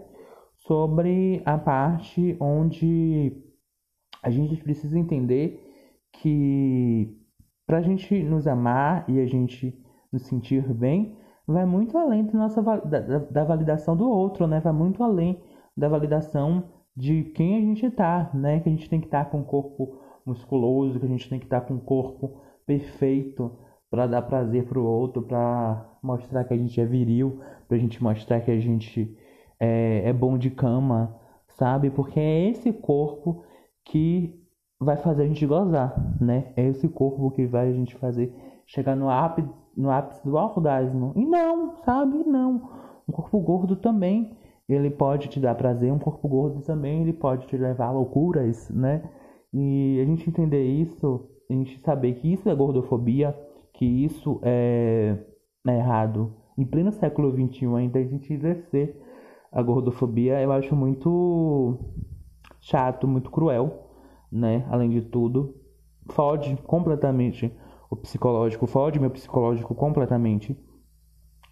sobre 0.54 1.42
a 1.46 1.56
parte 1.56 2.36
onde 2.40 3.32
a 4.22 4.30
gente 4.30 4.56
precisa 4.56 4.98
entender 4.98 5.64
que 6.12 7.16
para 7.68 7.78
a 7.78 7.82
gente 7.82 8.20
nos 8.24 8.46
amar 8.46 9.04
e 9.06 9.20
a 9.20 9.26
gente 9.26 9.78
nos 10.10 10.22
sentir 10.22 10.62
bem, 10.72 11.14
vai 11.46 11.66
muito 11.66 11.98
além 11.98 12.24
da, 12.24 12.32
nossa, 12.32 12.62
da, 12.62 13.00
da 13.18 13.44
validação 13.44 13.94
do 13.94 14.08
outro, 14.08 14.46
né? 14.46 14.58
Vai 14.58 14.72
muito 14.72 15.04
além 15.04 15.38
da 15.76 15.86
validação 15.86 16.64
de 16.96 17.24
quem 17.24 17.58
a 17.58 17.60
gente 17.60 17.90
tá, 17.90 18.30
né? 18.32 18.60
Que 18.60 18.70
a 18.70 18.72
gente 18.72 18.88
tem 18.88 18.98
que 18.98 19.06
estar 19.06 19.26
tá 19.26 19.30
com 19.30 19.40
um 19.40 19.44
corpo 19.44 20.00
musculoso, 20.24 20.98
que 20.98 21.04
a 21.04 21.08
gente 21.10 21.28
tem 21.28 21.38
que 21.38 21.44
estar 21.44 21.60
tá 21.60 21.66
com 21.66 21.74
um 21.74 21.78
corpo 21.78 22.40
perfeito 22.64 23.52
para 23.90 24.06
dar 24.06 24.22
prazer 24.22 24.64
pro 24.64 24.82
outro, 24.82 25.20
para 25.20 25.86
mostrar 26.02 26.44
que 26.44 26.54
a 26.54 26.56
gente 26.56 26.80
é 26.80 26.86
viril, 26.86 27.42
pra 27.68 27.76
gente 27.76 28.02
mostrar 28.02 28.40
que 28.40 28.50
a 28.50 28.58
gente 28.58 29.14
é, 29.60 30.08
é 30.08 30.12
bom 30.14 30.38
de 30.38 30.50
cama, 30.50 31.14
sabe? 31.48 31.90
Porque 31.90 32.18
é 32.18 32.48
esse 32.48 32.72
corpo 32.72 33.44
que 33.84 34.47
vai 34.80 34.96
fazer 34.96 35.24
a 35.24 35.26
gente 35.26 35.44
gozar, 35.44 35.94
né? 36.20 36.52
É 36.56 36.66
esse 36.66 36.88
corpo 36.88 37.30
que 37.32 37.46
vai 37.46 37.68
a 37.68 37.72
gente 37.72 37.96
fazer 37.96 38.32
chegar 38.66 38.94
no 38.94 39.10
ápice, 39.10 39.48
no 39.76 39.90
ápice 39.90 40.22
do 40.24 40.36
orgasmo. 40.36 41.12
E 41.16 41.24
não, 41.24 41.76
sabe? 41.84 42.24
Não. 42.24 42.70
Um 43.08 43.12
corpo 43.12 43.40
gordo 43.40 43.74
também, 43.76 44.36
ele 44.68 44.90
pode 44.90 45.28
te 45.28 45.40
dar 45.40 45.54
prazer, 45.54 45.92
um 45.92 45.98
corpo 45.98 46.28
gordo 46.28 46.60
também, 46.62 47.02
ele 47.02 47.12
pode 47.12 47.46
te 47.46 47.56
levar 47.56 47.86
a 47.86 47.92
loucuras, 47.92 48.68
né? 48.70 49.02
E 49.52 49.98
a 50.00 50.04
gente 50.04 50.28
entender 50.28 50.62
isso, 50.62 51.26
a 51.50 51.54
gente 51.54 51.78
saber 51.80 52.14
que 52.14 52.32
isso 52.32 52.48
é 52.48 52.54
gordofobia, 52.54 53.34
que 53.72 53.84
isso 53.84 54.38
é, 54.42 55.16
é 55.66 55.76
errado. 55.76 56.34
Em 56.56 56.66
pleno 56.66 56.92
século 56.92 57.32
XXI 57.32 57.66
ainda 57.76 57.98
a 57.98 58.04
gente 58.04 58.32
exercer 58.32 59.00
a 59.50 59.62
gordofobia, 59.62 60.40
eu 60.42 60.52
acho 60.52 60.76
muito 60.76 61.78
chato, 62.60 63.08
muito 63.08 63.30
cruel 63.30 63.87
né? 64.30 64.66
Além 64.70 64.90
de 64.90 65.02
tudo, 65.02 65.54
fode 66.10 66.56
completamente 66.62 67.52
o 67.90 67.96
psicológico, 67.96 68.66
fode 68.66 69.00
meu 69.00 69.10
psicológico 69.10 69.74
completamente. 69.74 70.56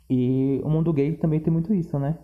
E 0.08 0.60
o 0.64 0.68
mundo 0.68 0.92
gay 0.92 1.16
também 1.16 1.40
tem 1.40 1.52
muito 1.52 1.74
isso, 1.74 1.98
né? 1.98 2.18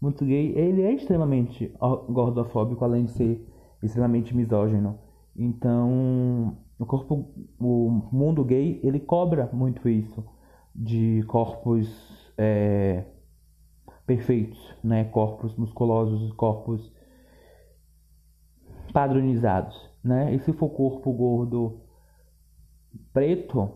O 0.00 0.06
mundo 0.06 0.24
gay, 0.24 0.52
ele 0.56 0.82
é 0.82 0.92
extremamente 0.92 1.72
gordofóbico, 2.08 2.84
além 2.84 3.04
de 3.04 3.12
ser 3.12 3.46
extremamente 3.82 4.34
misógino. 4.34 4.98
Então, 5.36 6.56
o 6.78 6.86
corpo, 6.86 7.28
o 7.60 7.90
mundo 8.12 8.44
gay, 8.44 8.80
ele 8.82 9.00
cobra 9.00 9.48
muito 9.52 9.88
isso 9.88 10.24
de 10.74 11.22
corpos 11.28 11.88
é, 12.36 13.04
perfeitos, 14.06 14.74
né? 14.82 15.04
Corpos 15.04 15.56
musculosos, 15.56 16.32
corpos 16.32 16.92
padronizados, 18.94 19.76
né? 20.02 20.32
E 20.32 20.38
se 20.38 20.52
for 20.52 20.70
corpo 20.70 21.12
gordo 21.12 21.80
preto, 23.12 23.68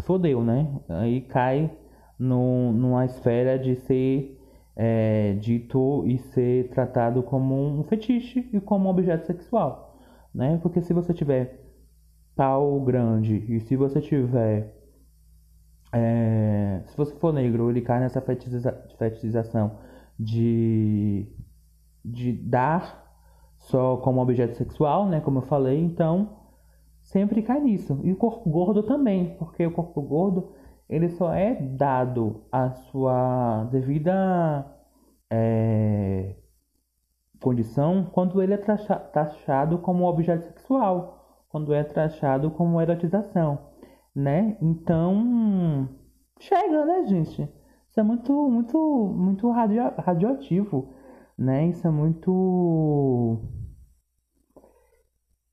fodeu, 0.00 0.42
né? 0.42 0.68
Aí 0.88 1.20
cai 1.20 1.70
no, 2.18 2.72
numa 2.72 3.04
esfera 3.04 3.56
de 3.56 3.76
ser 3.76 4.36
é, 4.74 5.34
dito 5.34 6.04
e 6.06 6.18
ser 6.18 6.68
tratado 6.70 7.22
como 7.22 7.54
um 7.54 7.84
fetiche 7.84 8.50
e 8.52 8.60
como 8.60 8.86
um 8.88 8.90
objeto 8.90 9.26
sexual, 9.26 9.96
né? 10.34 10.58
Porque 10.60 10.80
se 10.82 10.92
você 10.92 11.14
tiver 11.14 11.60
pau 12.34 12.80
grande 12.80 13.36
e 13.48 13.60
se 13.60 13.76
você 13.76 14.00
tiver 14.00 14.74
é, 15.92 16.82
se 16.86 16.96
você 16.96 17.14
for 17.14 17.32
negro, 17.32 17.70
ele 17.70 17.80
cai 17.80 18.00
nessa 18.00 18.20
fetichiza, 18.20 18.72
fetichização 18.98 19.78
de, 20.18 21.28
de 22.04 22.32
dar 22.32 23.03
só 23.64 23.96
como 23.98 24.20
objeto 24.20 24.56
sexual, 24.56 25.06
né? 25.06 25.20
Como 25.20 25.38
eu 25.38 25.42
falei, 25.42 25.80
então 25.80 26.36
sempre 27.02 27.42
cai 27.42 27.60
nisso. 27.60 27.98
E 28.02 28.12
o 28.12 28.16
corpo 28.16 28.48
gordo 28.48 28.82
também, 28.82 29.36
porque 29.38 29.66
o 29.66 29.70
corpo 29.72 30.00
gordo 30.02 30.52
ele 30.88 31.08
só 31.10 31.32
é 31.32 31.54
dado 31.54 32.42
a 32.52 32.70
sua 32.70 33.64
devida 33.70 34.66
é, 35.30 36.36
condição 37.40 38.10
quando 38.12 38.42
ele 38.42 38.54
é 38.54 38.58
taxado 38.58 39.78
como 39.78 40.04
objeto 40.04 40.44
sexual, 40.44 41.44
quando 41.48 41.72
é 41.72 41.82
taxado 41.84 42.50
como 42.50 42.80
erotização, 42.80 43.58
né? 44.14 44.58
Então 44.60 45.88
chega, 46.38 46.84
né, 46.84 47.06
gente? 47.06 47.48
Isso 47.88 48.00
é 48.00 48.02
muito, 48.02 48.32
muito, 48.50 48.78
muito 49.16 49.50
radio, 49.50 49.84
radioativo 49.98 50.93
né? 51.38 51.66
Isso 51.68 51.86
é 51.86 51.90
muito 51.90 53.38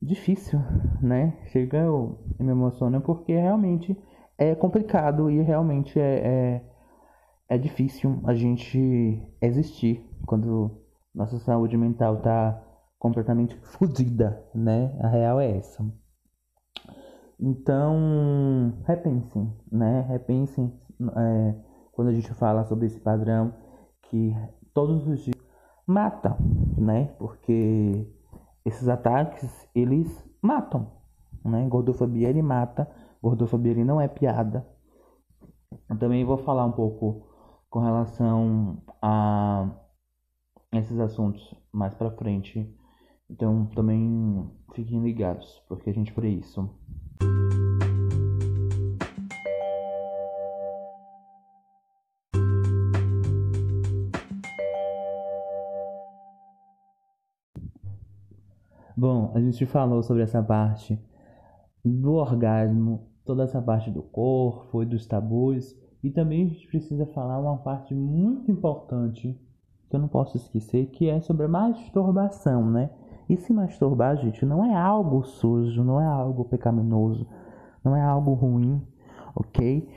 difícil, 0.02 0.60
né? 1.02 1.38
Chega, 1.48 1.78
eu, 1.78 2.20
eu 2.40 2.46
me 2.46 2.52
emociono 2.52 3.02
porque 3.02 3.34
realmente 3.34 3.98
é 4.38 4.56
complicado 4.56 5.30
e 5.30 5.42
realmente 5.42 6.00
é, 6.00 6.28
é, 6.28 6.66
é 7.50 7.58
difícil 7.58 8.20
a 8.26 8.34
gente 8.34 9.22
existir 9.42 10.04
quando 10.26 10.82
nossa 11.14 11.38
saúde 11.40 11.78
mental 11.78 12.22
tá 12.22 12.64
completamente 12.98 13.56
fodida, 13.78 14.44
né? 14.54 14.98
A 15.02 15.08
real 15.08 15.40
é 15.40 15.58
essa. 15.58 15.84
Então, 17.40 18.74
repensem, 18.86 19.52
né? 19.72 20.02
Repensem 20.02 20.72
é, 21.18 21.56
quando 21.92 22.10
a 22.10 22.14
gente 22.14 22.32
fala 22.36 22.64
sobre 22.66 22.86
esse 22.86 23.00
padrão 23.00 23.54
que 24.04 24.36
todos 24.74 25.08
os 25.08 25.24
dias 25.24 25.41
mata, 25.92 26.38
né? 26.78 27.14
Porque 27.20 28.08
esses 28.66 28.88
ataques, 28.88 29.70
eles 29.76 30.08
matam, 30.42 30.92
né? 31.46 31.68
Gordofobia, 31.68 32.30
ele 32.30 32.42
mata. 32.42 32.90
Gordofobia, 33.22 33.72
ele 33.72 33.84
não 33.84 34.02
é 34.02 34.08
piada. 34.08 34.68
Eu 35.90 35.98
também 35.98 36.26
vou 36.26 36.38
falar 36.38 36.66
um 36.66 36.72
pouco 36.72 37.28
com 37.70 37.80
relação 37.80 38.82
a 39.02 39.70
esses 40.74 41.00
assuntos 41.00 41.54
mais 41.72 41.94
para 41.94 42.12
frente. 42.12 42.74
Então, 43.30 43.68
também 43.68 44.50
fiquem 44.74 45.02
ligados, 45.02 45.62
porque 45.68 45.90
a 45.90 45.94
gente 45.94 46.14
por 46.14 46.26
isso. 46.26 46.70
A 59.34 59.40
gente 59.40 59.66
falou 59.66 60.04
sobre 60.04 60.24
essa 60.24 60.44
parte 60.44 61.00
do 61.84 62.14
orgasmo, 62.14 63.08
toda 63.26 63.44
essa 63.44 63.62
parte 63.62 63.90
do 63.90 64.02
corpo 64.02 64.84
e 64.84 64.86
dos 64.86 65.08
tabus, 65.08 65.74
e 66.04 66.10
também 66.10 66.46
a 66.46 66.50
gente 66.50 66.68
precisa 66.68 67.06
falar 67.06 67.40
uma 67.40 67.58
parte 67.58 67.94
muito 67.94 68.52
importante 68.52 69.40
que 69.90 69.96
eu 69.96 70.00
não 70.00 70.08
posso 70.08 70.36
esquecer, 70.36 70.88
que 70.88 71.10
é 71.10 71.22
sobre 71.22 71.46
a 71.46 71.50
masturbação, 71.50 72.70
né? 72.70 72.90
E 73.30 73.38
se 73.38 73.54
masturbar, 73.54 74.18
gente, 74.18 74.46
não 74.46 74.66
é 74.66 74.76
algo 74.76 75.24
sujo, 75.24 75.82
não 75.84 76.02
é 76.02 76.06
algo 76.06 76.46
pecaminoso, 76.46 77.26
não 77.84 77.96
é 77.96 78.02
algo 78.02 78.34
ruim, 78.34 78.86
ok? 79.34 79.88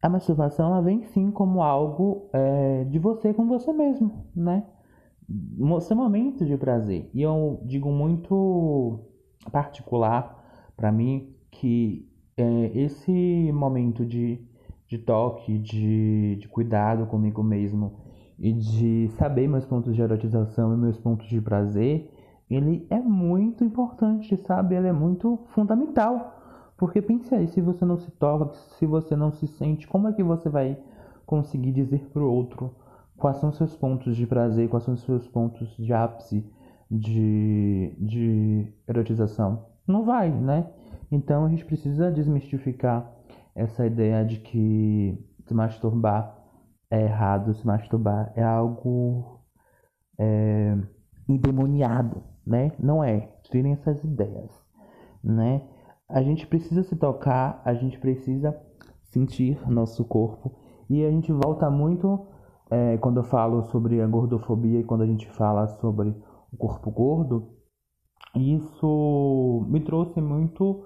A 0.00 0.08
masturbação 0.08 0.68
ela 0.68 0.80
vem 0.80 1.02
sim 1.02 1.32
como 1.32 1.62
algo 1.62 2.28
é, 2.32 2.84
de 2.84 2.98
você 3.00 3.34
com 3.34 3.48
você 3.48 3.72
mesmo, 3.72 4.26
né? 4.34 4.64
Seu 5.80 5.96
momento 5.96 6.44
de 6.44 6.56
prazer. 6.56 7.10
E 7.12 7.22
eu 7.22 7.60
digo 7.64 7.90
muito 7.90 9.00
particular 9.50 10.72
para 10.76 10.92
mim 10.92 11.34
que 11.50 12.08
é, 12.36 12.70
esse 12.74 13.50
momento 13.52 14.04
de, 14.04 14.40
de 14.86 14.98
toque, 14.98 15.58
de, 15.58 16.36
de 16.36 16.48
cuidado 16.48 17.06
comigo 17.06 17.42
mesmo 17.42 17.94
e 18.38 18.52
de 18.52 19.08
saber 19.16 19.48
meus 19.48 19.64
pontos 19.64 19.94
de 19.94 20.02
erotização 20.02 20.74
e 20.74 20.76
meus 20.76 20.98
pontos 20.98 21.26
de 21.26 21.40
prazer, 21.40 22.12
ele 22.48 22.86
é 22.90 23.00
muito 23.00 23.64
importante, 23.64 24.36
sabe? 24.36 24.76
Ele 24.76 24.88
é 24.88 24.92
muito 24.92 25.38
fundamental. 25.48 26.34
Porque 26.76 27.00
pense 27.00 27.34
aí, 27.34 27.48
se 27.48 27.60
você 27.60 27.84
não 27.84 27.96
se 27.96 28.10
toca, 28.12 28.52
se 28.78 28.84
você 28.84 29.16
não 29.16 29.32
se 29.32 29.46
sente, 29.46 29.88
como 29.88 30.08
é 30.08 30.12
que 30.12 30.22
você 30.22 30.48
vai 30.48 30.78
conseguir 31.24 31.72
dizer 31.72 32.06
para 32.12 32.22
o 32.22 32.30
outro 32.30 32.70
quais 33.16 33.38
são 33.38 33.52
seus 33.52 33.74
pontos 33.76 34.16
de 34.16 34.26
prazer, 34.26 34.68
quais 34.68 34.84
são 34.84 34.96
seus 34.96 35.26
pontos 35.28 35.74
de 35.76 35.92
ápice 35.92 36.44
de, 36.90 37.94
de 37.98 38.72
erotização? 38.86 39.66
Não 39.86 40.04
vai, 40.04 40.30
né? 40.30 40.70
Então 41.10 41.44
a 41.44 41.48
gente 41.48 41.64
precisa 41.64 42.10
desmistificar 42.10 43.12
essa 43.54 43.86
ideia 43.86 44.24
de 44.24 44.38
que 44.38 45.18
se 45.46 45.54
masturbar 45.54 46.36
é 46.90 47.02
errado, 47.02 47.54
se 47.54 47.66
masturbar 47.66 48.32
é 48.36 48.42
algo 48.42 49.40
é, 50.18 50.76
endemoniado, 51.28 52.22
né? 52.46 52.72
Não 52.78 53.02
é. 53.02 53.32
Tirem 53.44 53.72
essas 53.72 54.02
ideias, 54.02 54.50
né? 55.22 55.62
A 56.08 56.22
gente 56.22 56.46
precisa 56.46 56.82
se 56.82 56.94
tocar, 56.96 57.62
a 57.64 57.74
gente 57.74 57.98
precisa 57.98 58.56
sentir 59.02 59.58
nosso 59.68 60.04
corpo 60.04 60.54
e 60.88 61.04
a 61.04 61.10
gente 61.10 61.32
volta 61.32 61.70
muito 61.70 62.26
é, 62.70 62.96
quando 62.98 63.18
eu 63.18 63.24
falo 63.24 63.62
sobre 63.64 64.00
a 64.00 64.06
gordofobia 64.06 64.80
e 64.80 64.84
quando 64.84 65.02
a 65.02 65.06
gente 65.06 65.28
fala 65.32 65.66
sobre 65.80 66.14
o 66.52 66.56
corpo 66.56 66.90
gordo, 66.90 67.50
isso 68.34 69.64
me 69.68 69.80
trouxe 69.80 70.20
muito 70.20 70.84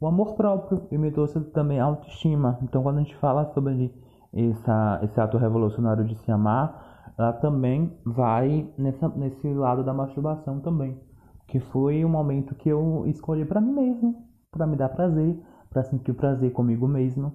o 0.00 0.06
amor 0.06 0.34
próprio 0.34 0.86
e 0.90 0.98
me 0.98 1.10
trouxe 1.10 1.40
também 1.50 1.80
a 1.80 1.84
autoestima. 1.84 2.58
Então, 2.62 2.82
quando 2.82 2.98
a 2.98 3.02
gente 3.02 3.16
fala 3.16 3.46
sobre 3.52 3.92
essa, 4.32 5.00
esse 5.02 5.20
ato 5.20 5.38
revolucionário 5.38 6.04
de 6.04 6.14
se 6.16 6.30
amar, 6.30 7.12
ela 7.16 7.32
também 7.32 7.96
vai 8.04 8.68
nessa, 8.76 9.08
nesse 9.08 9.52
lado 9.54 9.84
da 9.84 9.94
masturbação 9.94 10.60
também, 10.60 11.00
que 11.46 11.60
foi 11.60 12.04
o 12.04 12.08
momento 12.08 12.54
que 12.54 12.68
eu 12.68 13.06
escolhi 13.06 13.44
para 13.44 13.60
mim 13.60 13.72
mesmo, 13.72 14.16
para 14.50 14.66
me 14.66 14.76
dar 14.76 14.88
prazer, 14.88 15.40
para 15.70 15.84
sentir 15.84 16.12
prazer 16.14 16.52
comigo 16.52 16.88
mesmo. 16.88 17.32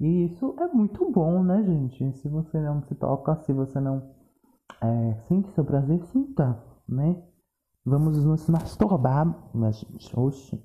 E 0.00 0.26
isso 0.26 0.54
é 0.58 0.68
muito 0.68 1.10
bom, 1.10 1.42
né, 1.42 1.62
gente? 1.64 2.12
Se 2.18 2.28
você 2.28 2.60
não 2.60 2.82
se 2.82 2.94
toca, 2.94 3.36
se 3.44 3.52
você 3.52 3.80
não 3.80 4.14
é, 4.80 5.14
sente 5.26 5.50
seu 5.52 5.64
prazer, 5.64 6.00
sinta, 6.06 6.62
né? 6.88 7.20
Vamos 7.84 8.24
nos 8.24 8.48
masturbar, 8.48 9.50
mas, 9.54 9.84
oxe. 10.14 10.62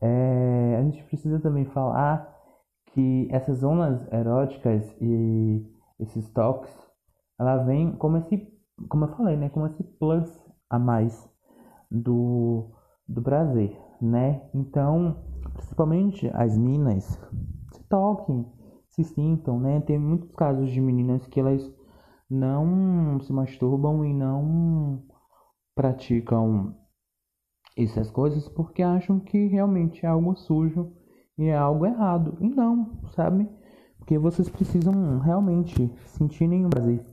É, 0.00 0.76
a 0.78 0.82
gente 0.82 1.04
precisa 1.04 1.38
também 1.40 1.66
falar 1.66 2.34
que 2.86 3.28
essas 3.30 3.58
zonas 3.58 4.00
eróticas 4.12 4.84
e 5.00 5.64
esses 6.00 6.28
toques, 6.30 6.72
ela 7.38 7.58
vem 7.64 7.92
como 7.96 8.16
esse, 8.16 8.48
como 8.88 9.04
eu 9.04 9.16
falei, 9.16 9.36
né, 9.36 9.48
como 9.50 9.66
esse 9.66 9.82
plus 9.82 10.28
a 10.70 10.78
mais 10.78 11.28
do, 11.90 12.70
do 13.06 13.22
prazer, 13.22 13.78
né? 14.00 14.48
Então, 14.54 15.16
principalmente 15.54 16.30
as 16.34 16.56
minas, 16.56 17.20
toquem, 17.88 18.46
se 18.88 19.04
sintam, 19.04 19.60
né? 19.60 19.80
Tem 19.80 19.98
muitos 19.98 20.30
casos 20.32 20.70
de 20.70 20.80
meninas 20.80 21.26
que 21.26 21.40
elas 21.40 21.72
não 22.28 23.20
se 23.20 23.32
masturbam 23.32 24.04
e 24.04 24.12
não 24.12 25.02
praticam 25.74 26.74
essas 27.76 28.10
coisas 28.10 28.48
porque 28.48 28.82
acham 28.82 29.20
que 29.20 29.46
realmente 29.46 30.04
é 30.04 30.08
algo 30.08 30.34
sujo 30.36 30.92
e 31.38 31.44
é 31.44 31.56
algo 31.56 31.86
errado. 31.86 32.36
E 32.40 32.48
não, 32.48 33.00
sabe? 33.14 33.48
Porque 33.98 34.18
vocês 34.18 34.48
precisam 34.48 35.18
realmente 35.20 35.88
sentir 36.06 36.48
nenhum 36.48 36.68
prazer 36.68 37.04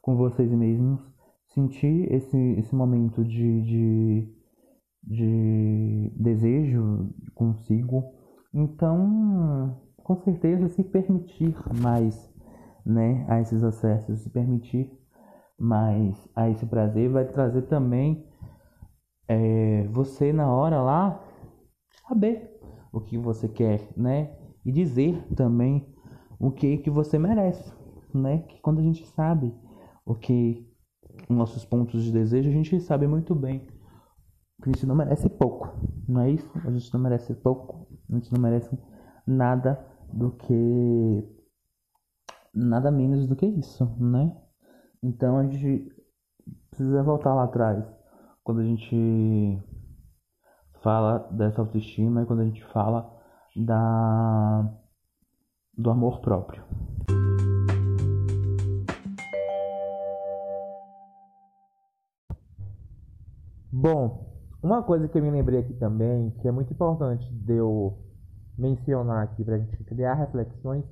com 0.00 0.16
vocês 0.16 0.52
mesmos, 0.52 1.00
sentir 1.48 2.12
esse, 2.12 2.38
esse 2.58 2.74
momento 2.74 3.24
de, 3.24 3.62
de, 3.62 4.34
de 5.02 6.12
desejo 6.16 7.10
consigo. 7.34 8.04
Então, 8.52 9.80
com 10.04 10.16
certeza, 10.18 10.68
se 10.68 10.84
permitir 10.84 11.56
mais 11.80 12.30
né, 12.84 13.24
a 13.26 13.40
esses 13.40 13.64
acessos, 13.64 14.20
se 14.20 14.30
permitir 14.30 14.92
mais 15.58 16.28
a 16.36 16.48
esse 16.50 16.66
prazer, 16.66 17.08
vai 17.08 17.24
trazer 17.24 17.62
também 17.62 18.28
é, 19.26 19.86
você 19.88 20.30
na 20.30 20.46
hora 20.52 20.82
lá 20.82 21.24
saber 22.06 22.54
o 22.92 23.00
que 23.00 23.16
você 23.16 23.48
quer, 23.48 23.88
né? 23.96 24.36
E 24.64 24.70
dizer 24.70 25.26
também 25.34 25.88
o 26.38 26.50
que 26.50 26.76
que 26.78 26.90
você 26.90 27.18
merece, 27.18 27.72
né? 28.12 28.38
Que 28.40 28.60
quando 28.60 28.80
a 28.80 28.82
gente 28.82 29.06
sabe 29.06 29.54
o 30.04 30.14
que 30.14 30.70
nossos 31.30 31.64
pontos 31.64 32.04
de 32.04 32.12
desejo, 32.12 32.50
a 32.50 32.52
gente 32.52 32.78
sabe 32.80 33.06
muito 33.06 33.34
bem 33.34 33.66
que 34.62 34.68
a 34.68 34.72
gente 34.72 34.86
não 34.86 34.94
merece 34.94 35.28
pouco, 35.30 35.68
não 36.06 36.20
é 36.20 36.30
isso? 36.30 36.50
A 36.64 36.70
gente 36.70 36.92
não 36.92 37.00
merece 37.00 37.34
pouco, 37.34 37.86
a 38.10 38.14
gente 38.14 38.30
não 38.32 38.40
merece 38.40 38.78
nada 39.26 39.93
do 40.14 40.30
que 40.30 41.28
nada 42.54 42.90
menos 42.90 43.26
do 43.26 43.34
que 43.34 43.46
isso, 43.46 43.84
né? 43.98 44.32
Então 45.02 45.38
a 45.38 45.42
gente 45.44 45.92
precisa 46.70 47.02
voltar 47.02 47.34
lá 47.34 47.44
atrás 47.44 47.84
quando 48.44 48.60
a 48.60 48.64
gente 48.64 49.60
fala 50.82 51.18
dessa 51.32 51.60
autoestima 51.60 52.22
e 52.22 52.26
quando 52.26 52.40
a 52.40 52.44
gente 52.44 52.64
fala 52.66 53.12
da 53.56 54.72
do 55.76 55.90
amor 55.90 56.20
próprio. 56.20 56.62
Bom, 63.72 64.32
uma 64.62 64.84
coisa 64.84 65.08
que 65.08 65.18
eu 65.18 65.22
me 65.22 65.30
lembrei 65.32 65.58
aqui 65.58 65.74
também, 65.74 66.30
que 66.40 66.46
é 66.46 66.52
muito 66.52 66.72
importante 66.72 67.28
de 67.34 67.54
eu 67.54 67.98
mencionar 68.56 69.24
aqui 69.24 69.44
para 69.44 69.56
a 69.56 69.58
gente 69.58 69.76
criar 69.84 70.14
reflexões, 70.14 70.84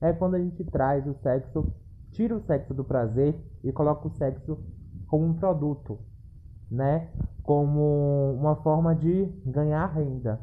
é 0.00 0.12
quando 0.12 0.34
a 0.34 0.38
gente 0.38 0.64
traz 0.64 1.06
o 1.06 1.14
sexo, 1.22 1.72
tira 2.10 2.36
o 2.36 2.40
sexo 2.40 2.74
do 2.74 2.84
prazer 2.84 3.34
e 3.62 3.72
coloca 3.72 4.08
o 4.08 4.10
sexo 4.16 4.58
como 5.06 5.26
um 5.26 5.34
produto, 5.34 5.98
né? 6.70 7.08
Como 7.42 8.34
uma 8.34 8.56
forma 8.56 8.94
de 8.94 9.26
ganhar 9.44 9.86
renda. 9.86 10.40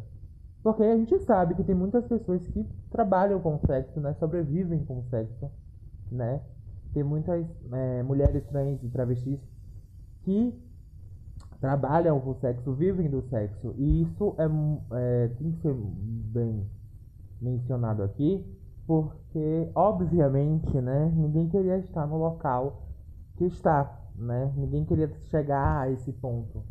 Porque 0.61 0.83
a 0.83 0.95
gente 0.95 1.17
sabe 1.19 1.55
que 1.55 1.63
tem 1.63 1.75
muitas 1.75 2.05
pessoas 2.05 2.45
que 2.47 2.65
trabalham 2.91 3.39
com 3.39 3.59
sexo, 3.65 3.99
né? 3.99 4.13
Sobrevivem 4.19 4.83
com 4.85 5.03
sexo, 5.03 5.49
né? 6.11 6.41
Tem 6.93 7.03
muitas 7.03 7.45
é, 7.71 8.03
mulheres 8.03 8.45
trans 8.47 8.81
e 8.83 8.89
travestis 8.89 9.39
que 10.23 10.53
trabalham 11.59 12.19
com 12.19 12.33
sexo, 12.35 12.73
vivem 12.73 13.09
do 13.09 13.21
sexo. 13.23 13.73
E 13.77 14.03
isso 14.03 14.35
é, 14.37 14.45
é 14.97 15.27
tem 15.29 15.51
que 15.51 15.61
ser 15.61 15.73
bem 15.73 16.65
mencionado 17.41 18.03
aqui, 18.03 18.45
porque 18.85 19.69
obviamente, 19.75 20.79
né, 20.81 21.11
ninguém 21.15 21.47
queria 21.49 21.77
estar 21.77 22.07
no 22.07 22.17
local 22.17 22.83
que 23.37 23.45
está, 23.45 23.99
né? 24.15 24.51
Ninguém 24.55 24.83
queria 24.83 25.09
chegar 25.29 25.81
a 25.81 25.91
esse 25.91 26.11
ponto. 26.11 26.61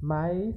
Mas 0.00 0.54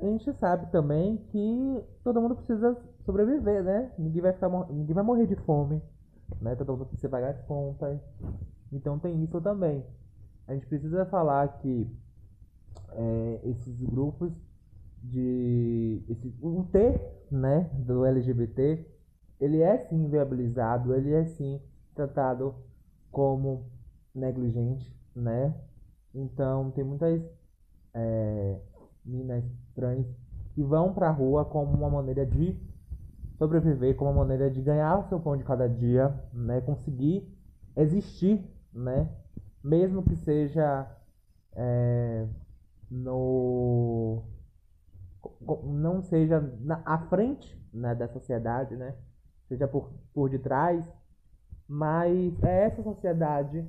a 0.00 0.04
gente 0.04 0.32
sabe 0.34 0.70
também 0.70 1.16
que 1.30 1.84
todo 2.04 2.20
mundo 2.20 2.36
precisa 2.36 2.76
sobreviver, 3.04 3.64
né? 3.64 3.90
Ninguém 3.98 4.22
vai 4.22 4.32
ficar 4.32 4.48
ninguém 4.70 4.94
vai 4.94 5.04
morrer 5.04 5.26
de 5.26 5.36
fome, 5.36 5.82
né? 6.40 6.54
Todo 6.54 6.72
mundo 6.72 6.86
precisa 6.86 7.08
pagar 7.08 7.30
as 7.30 7.42
contas. 7.42 8.00
Então 8.72 8.98
tem 8.98 9.22
isso 9.24 9.40
também. 9.40 9.84
A 10.46 10.54
gente 10.54 10.66
precisa 10.66 11.04
falar 11.06 11.48
que 11.60 11.88
é, 12.96 13.40
esses 13.44 13.80
grupos 13.80 14.32
de 15.02 16.02
esse 16.08 16.32
um 16.42 16.62
T, 16.64 17.00
né, 17.30 17.70
do 17.74 18.04
LGBT, 18.04 18.86
ele 19.40 19.60
é 19.60 19.78
sim 19.78 20.08
viabilizado, 20.08 20.94
ele 20.94 21.12
é 21.12 21.24
sim 21.24 21.60
tratado 21.94 22.54
como 23.10 23.66
negligente, 24.14 24.94
né? 25.14 25.54
Então 26.14 26.70
tem 26.70 26.84
muitas 26.84 27.20
é, 27.94 28.60
minas 29.04 29.44
trans 29.74 30.06
que 30.54 30.62
vão 30.62 30.92
pra 30.92 31.10
rua 31.10 31.44
como 31.44 31.72
uma 31.72 31.90
maneira 31.90 32.24
de 32.24 32.56
sobreviver, 33.38 33.96
como 33.96 34.10
uma 34.10 34.18
maneira 34.18 34.50
de 34.50 34.60
ganhar 34.60 34.98
o 34.98 35.08
seu 35.08 35.18
pão 35.18 35.36
de 35.36 35.44
cada 35.44 35.68
dia, 35.68 36.14
né? 36.32 36.60
Conseguir 36.60 37.26
existir, 37.76 38.40
né? 38.72 39.08
Mesmo 39.64 40.02
que 40.02 40.14
seja 40.16 40.86
é, 41.54 42.26
no 42.92 44.22
não 45.64 46.02
seja 46.02 46.40
na, 46.60 46.82
à 46.84 46.98
frente 46.98 47.58
né, 47.72 47.94
da 47.94 48.06
sociedade, 48.08 48.76
né? 48.76 48.94
Seja 49.48 49.66
por, 49.66 49.90
por 50.12 50.28
detrás, 50.28 50.84
mas 51.66 52.42
é 52.42 52.64
essa 52.64 52.82
sociedade 52.82 53.66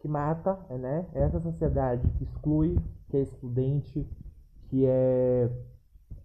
que 0.00 0.08
mata, 0.08 0.58
né? 0.70 1.06
É 1.14 1.22
essa 1.22 1.40
sociedade 1.40 2.08
que 2.18 2.24
exclui, 2.24 2.78
que 3.08 3.16
é 3.16 3.20
excludente, 3.20 4.08
que 4.68 4.84
é 4.86 5.48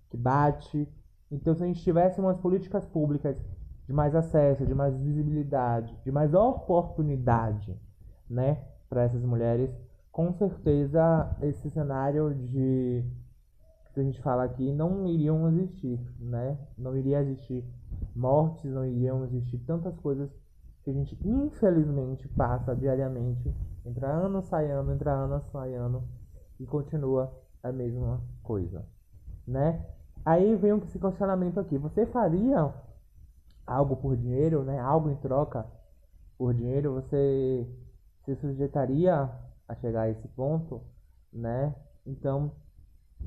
que 0.10 0.18
bate. 0.18 0.88
Então, 1.30 1.54
se 1.54 1.64
a 1.64 1.68
gente 1.68 1.84
tivesse 1.84 2.20
umas 2.20 2.38
políticas 2.38 2.84
públicas 2.86 3.38
de 3.86 3.94
mais 3.94 4.16
acesso, 4.16 4.66
de 4.66 4.74
mais 4.74 4.96
visibilidade, 4.98 5.96
de 6.04 6.12
mais 6.12 6.34
oportunidade, 6.34 7.80
né, 8.28 8.64
para 8.90 9.04
essas 9.04 9.24
mulheres, 9.24 9.70
com 10.12 10.34
certeza 10.34 11.36
esse 11.42 11.70
cenário 11.70 12.34
de 12.34 13.04
que 13.94 14.00
a 14.00 14.04
gente 14.04 14.22
fala 14.22 14.44
aqui 14.44 14.72
não 14.72 15.08
iriam 15.08 15.48
existir, 15.50 16.00
né? 16.20 16.58
Não 16.78 16.96
iria 16.96 17.22
existir 17.22 17.66
mortes, 18.16 18.72
não 18.72 18.86
iriam 18.86 19.24
existir 19.26 19.58
tantas 19.60 19.96
coisas 19.98 20.30
que 20.84 20.90
a 20.90 20.94
gente 20.94 21.18
infelizmente 21.26 22.28
passa 22.30 22.76
diariamente, 22.76 23.54
entra 23.86 24.08
ano, 24.08 24.42
sai 24.42 24.72
ano, 24.72 24.94
entra 24.94 25.12
ano, 25.12 25.42
sai 25.52 25.74
ano 25.74 26.08
e 26.60 26.66
continua 26.66 27.34
a 27.62 27.72
mesma 27.72 28.22
coisa, 28.44 28.86
né? 29.48 29.86
Aí 30.26 30.56
vem 30.56 30.78
esse 30.78 31.00
questionamento 31.00 31.60
aqui: 31.60 31.78
você 31.78 32.06
faria 32.06 32.74
algo 33.66 33.96
por 33.96 34.16
dinheiro, 34.16 34.64
né? 34.64 34.80
Algo 34.80 35.10
em 35.10 35.16
troca 35.16 35.66
por 36.38 36.54
dinheiro? 36.54 36.94
Você 36.94 37.68
se 38.24 38.36
sujeitaria 38.36 39.30
a 39.70 39.76
chegar 39.76 40.02
a 40.02 40.10
esse 40.10 40.28
ponto, 40.30 40.82
né? 41.32 41.76
Então 42.06 42.52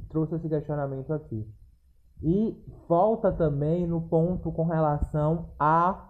trouxe 0.08 0.34
esse 0.34 0.48
questionamento 0.48 1.12
aqui. 1.12 1.48
E 2.20 2.60
volta 2.88 3.32
também 3.32 3.86
no 3.86 4.00
ponto 4.02 4.50
com 4.50 4.64
relação 4.64 5.50
a 5.58 6.08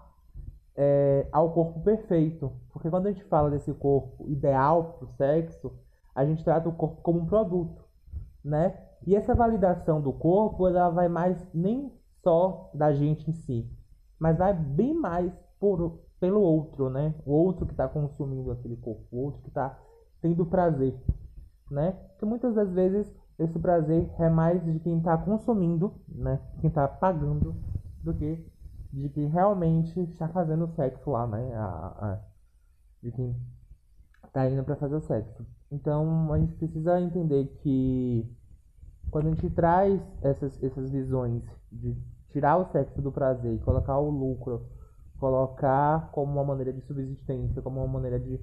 é, 0.75 1.29
ao 1.31 1.53
corpo 1.53 1.81
perfeito. 1.81 2.51
Porque 2.71 2.89
quando 2.89 3.07
a 3.07 3.13
gente 3.13 3.25
fala 3.25 3.51
desse 3.51 3.73
corpo 3.75 4.27
ideal 4.29 4.95
para 4.95 5.05
o 5.05 5.13
sexo, 5.13 5.73
a 6.15 6.25
gente 6.25 6.43
trata 6.43 6.69
o 6.69 6.73
corpo 6.73 7.03
como 7.03 7.21
um 7.21 7.27
produto, 7.27 7.85
né? 8.43 8.75
E 9.07 9.15
essa 9.15 9.35
validação 9.35 10.01
do 10.01 10.13
corpo, 10.13 10.67
ela 10.67 10.89
vai 10.89 11.09
mais 11.09 11.37
nem 11.53 11.93
só 12.23 12.71
da 12.73 12.93
gente 12.93 13.29
em 13.29 13.35
si, 13.35 13.69
mas 14.19 14.39
vai 14.39 14.55
bem 14.55 14.95
mais 14.95 15.33
por, 15.59 16.01
pelo 16.21 16.41
outro, 16.41 16.89
né? 16.89 17.15
O 17.27 17.33
outro 17.33 17.67
que 17.67 17.73
está 17.73 17.89
consumindo 17.89 18.51
aquele 18.51 18.77
corpo, 18.77 19.05
o 19.11 19.25
outro 19.25 19.43
que 19.43 19.49
está 19.49 19.79
tendo 20.23 20.47
prazer, 20.47 20.95
né? 21.71 21.93
Porque 21.93 22.25
muitas 22.25 22.55
das 22.55 22.71
vezes 22.71 23.13
esse 23.39 23.59
prazer 23.59 24.09
é 24.19 24.31
mais 24.31 24.65
de 24.65 24.79
quem 24.79 24.99
está 24.99 25.19
consumindo, 25.19 25.93
né? 26.09 26.41
Quem 26.61 26.69
está 26.69 26.89
pagando, 26.89 27.55
do 28.03 28.15
que 28.15 28.47
de 28.93 29.09
quem 29.09 29.27
realmente 29.27 29.99
está 30.01 30.29
fazendo 30.29 30.69
sexo 30.77 31.11
lá, 31.11 31.27
né? 31.27 31.55
A, 31.55 31.67
a, 31.67 32.21
de 33.03 33.11
quem 33.11 33.37
está 34.25 34.49
indo 34.49 34.63
para 34.63 34.77
fazer 34.77 34.95
o 34.95 35.01
sexo. 35.01 35.45
Então 35.71 36.33
a 36.33 36.39
gente 36.39 36.55
precisa 36.55 37.01
entender 37.01 37.47
que 37.63 38.31
quando 39.11 39.27
a 39.27 39.31
gente 39.31 39.51
traz 39.51 40.01
essas, 40.23 40.63
essas 40.63 40.91
visões 40.91 41.43
de 41.71 41.97
tirar 42.31 42.57
o 42.57 42.71
sexo 42.71 43.03
do 43.03 43.11
prazer 43.11 43.55
e 43.55 43.59
colocar 43.59 43.99
o 43.99 44.11
lucro, 44.11 44.67
colocar 45.19 46.11
como 46.13 46.33
uma 46.33 46.45
maneira 46.45 46.73
de 46.73 46.81
subsistência, 46.83 47.63
como 47.63 47.81
uma 47.81 47.93
maneira 47.93 48.19
de 48.19 48.41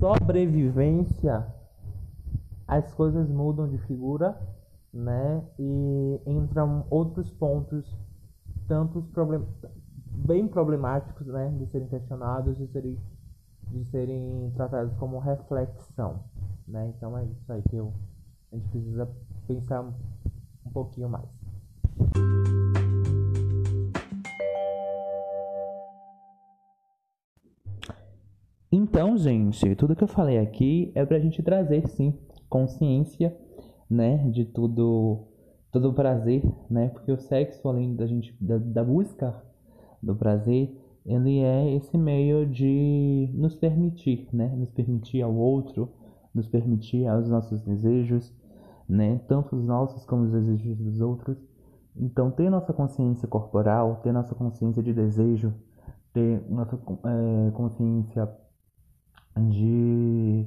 sobrevivência, 0.00 1.46
as 2.66 2.92
coisas 2.94 3.28
mudam 3.28 3.68
de 3.68 3.76
figura, 3.78 4.40
né? 4.92 5.44
E 5.58 6.20
entram 6.26 6.86
outros 6.90 7.30
pontos, 7.30 7.94
tantos 8.66 9.06
problemas 9.08 9.46
bem 10.12 10.48
problemáticos, 10.48 11.26
né, 11.26 11.48
de 11.58 11.66
serem 11.66 11.88
questionados, 11.88 12.56
de 12.56 12.66
serem 12.68 12.98
de 13.70 13.84
serem 13.84 14.50
tratados 14.56 14.92
como 14.94 15.20
reflexão, 15.20 16.24
né? 16.66 16.92
Então 16.96 17.16
é 17.16 17.24
isso 17.24 17.52
aí 17.52 17.62
que 17.70 17.76
eu, 17.76 17.92
a 18.50 18.56
gente 18.56 18.68
precisa 18.68 19.08
pensar 19.46 19.82
um 19.82 20.70
pouquinho 20.72 21.08
mais. 21.08 21.28
Então, 28.72 29.16
gente, 29.16 29.74
tudo 29.74 29.96
que 29.96 30.04
eu 30.04 30.08
falei 30.08 30.38
aqui 30.38 30.92
é 30.94 31.04
pra 31.04 31.18
gente 31.18 31.42
trazer, 31.42 31.88
sim, 31.88 32.14
consciência, 32.48 33.36
né, 33.88 34.18
de 34.30 34.44
tudo, 34.44 35.26
todo 35.72 35.90
o 35.90 35.94
prazer, 35.94 36.42
né, 36.70 36.88
porque 36.90 37.10
o 37.10 37.18
sexo, 37.18 37.68
além 37.68 37.96
da 37.96 38.06
gente, 38.06 38.36
da, 38.40 38.58
da 38.58 38.84
busca 38.84 39.34
do 40.00 40.14
prazer, 40.14 40.72
ele 41.04 41.40
é 41.40 41.74
esse 41.74 41.98
meio 41.98 42.46
de 42.46 43.28
nos 43.34 43.56
permitir, 43.56 44.28
né, 44.32 44.54
nos 44.56 44.70
permitir 44.70 45.22
ao 45.22 45.34
outro, 45.34 45.88
nos 46.32 46.46
permitir 46.46 47.06
aos 47.08 47.28
nossos 47.28 47.60
desejos, 47.62 48.32
né? 48.88 49.20
Tanto 49.28 49.56
os 49.56 49.64
nossos 49.64 50.04
como 50.04 50.24
os 50.24 50.32
desejos 50.32 50.76
dos 50.76 51.00
outros. 51.00 51.38
Então, 51.96 52.30
ter 52.30 52.50
nossa 52.50 52.72
consciência 52.72 53.26
corporal, 53.28 54.00
ter 54.02 54.12
nossa 54.12 54.34
consciência 54.34 54.82
de 54.82 54.92
desejo, 54.92 55.52
ter 56.12 56.42
nossa 56.48 56.76
é, 56.76 57.50
consciência 57.52 58.28
de 59.36 60.46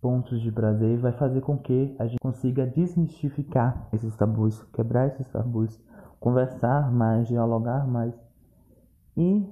pontos 0.00 0.40
de 0.40 0.52
prazer 0.52 0.98
vai 0.98 1.12
fazer 1.12 1.40
com 1.40 1.56
que 1.58 1.96
a 1.98 2.06
gente 2.06 2.20
consiga 2.20 2.66
desmistificar 2.66 3.88
esses 3.92 4.14
tabus, 4.16 4.62
quebrar 4.72 5.08
esses 5.08 5.26
tabus, 5.28 5.80
conversar 6.20 6.92
mais, 6.92 7.26
dialogar 7.28 7.86
mais 7.86 8.14
e 9.16 9.46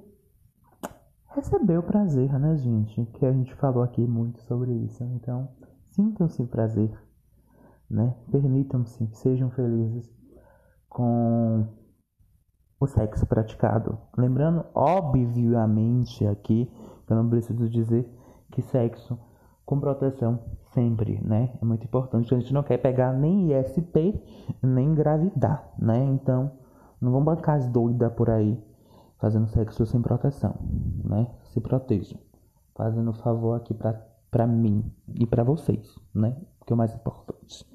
receber 1.29 1.77
o 1.77 1.83
prazer, 1.83 2.31
né, 2.39 2.55
gente? 2.57 3.05
Que 3.13 3.25
a 3.25 3.31
gente 3.31 3.53
falou 3.55 3.83
aqui 3.83 4.05
muito 4.05 4.39
sobre 4.41 4.71
isso. 4.71 5.03
Então, 5.03 5.49
sintam-se 5.91 6.45
prazer 6.45 6.91
né? 7.93 8.15
Permitam-se, 8.31 9.07
sejam 9.13 9.51
felizes 9.51 10.11
com 10.89 11.67
o 12.79 12.87
sexo 12.87 13.25
praticado. 13.27 13.99
Lembrando, 14.17 14.65
obviamente, 14.73 16.25
aqui, 16.25 16.69
eu 17.07 17.15
não 17.15 17.29
preciso 17.29 17.69
dizer 17.69 18.09
que 18.53 18.61
sexo 18.61 19.19
com 19.65 19.79
proteção 19.79 20.39
sempre, 20.73 21.19
né? 21.21 21.51
É 21.61 21.65
muito 21.65 21.83
importante. 21.85 22.33
A 22.33 22.39
gente 22.39 22.53
não 22.53 22.63
quer 22.63 22.77
pegar 22.77 23.11
nem 23.11 23.51
ISP, 23.51 24.21
nem 24.61 24.87
engravidar, 24.87 25.67
né? 25.77 26.03
Então, 26.05 26.51
não 27.01 27.11
vão 27.11 27.23
bancar 27.23 27.57
as 27.57 27.67
doidas 27.67 28.13
por 28.13 28.29
aí 28.29 28.61
fazendo 29.17 29.47
sexo 29.47 29.85
sem 29.85 30.01
proteção, 30.01 30.55
né? 31.03 31.27
Se 31.51 31.59
protejam. 31.59 32.19
Fazendo 32.75 33.13
favor 33.13 33.55
aqui 33.55 33.73
pra, 33.73 33.93
pra 34.31 34.47
mim 34.47 34.83
e 35.19 35.25
pra 35.25 35.43
vocês, 35.43 35.97
né? 36.13 36.37
Que 36.65 36.73
é 36.73 36.75
o 36.75 36.77
mais 36.77 36.93
importante 36.93 37.65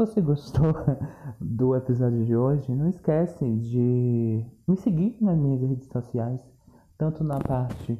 você 0.00 0.20
gostou 0.22 0.72
do 1.38 1.76
episódio 1.76 2.24
de 2.24 2.34
hoje, 2.34 2.74
não 2.74 2.88
esquece 2.88 3.44
de 3.56 4.44
me 4.66 4.76
seguir 4.76 5.16
nas 5.20 5.36
minhas 5.36 5.60
redes 5.60 5.88
sociais, 5.88 6.40
tanto 6.96 7.22
na 7.22 7.38
parte 7.38 7.98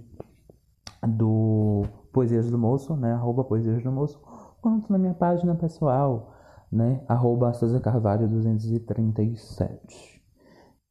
do 1.07 1.83
Poesias 2.13 2.51
do 2.51 2.59
Moço, 2.59 2.97
né, 2.97 3.13
arroba 3.13 3.45
Poesias 3.45 3.83
do 3.83 3.93
Moço, 3.93 4.21
quanto 4.61 4.91
na 4.93 4.99
minha 4.99 5.15
página 5.15 5.55
pessoal, 5.55 6.35
né, 6.71 7.03
arroba 7.09 7.53
Souza 7.53 7.81
Carvalho 7.81 8.29
237. 8.29 10.21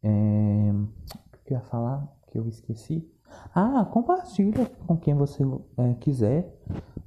É, 0.01 0.71
o 0.73 1.43
que 1.45 1.53
eu 1.53 1.57
ia 1.57 1.63
falar 1.63 2.07
que 2.27 2.37
eu 2.37 2.47
esqueci? 2.47 3.09
Ah, 3.53 3.85
compartilha 3.85 4.65
com 4.87 4.97
quem 4.97 5.13
você 5.13 5.43
é, 5.77 5.93
quiser 5.95 6.55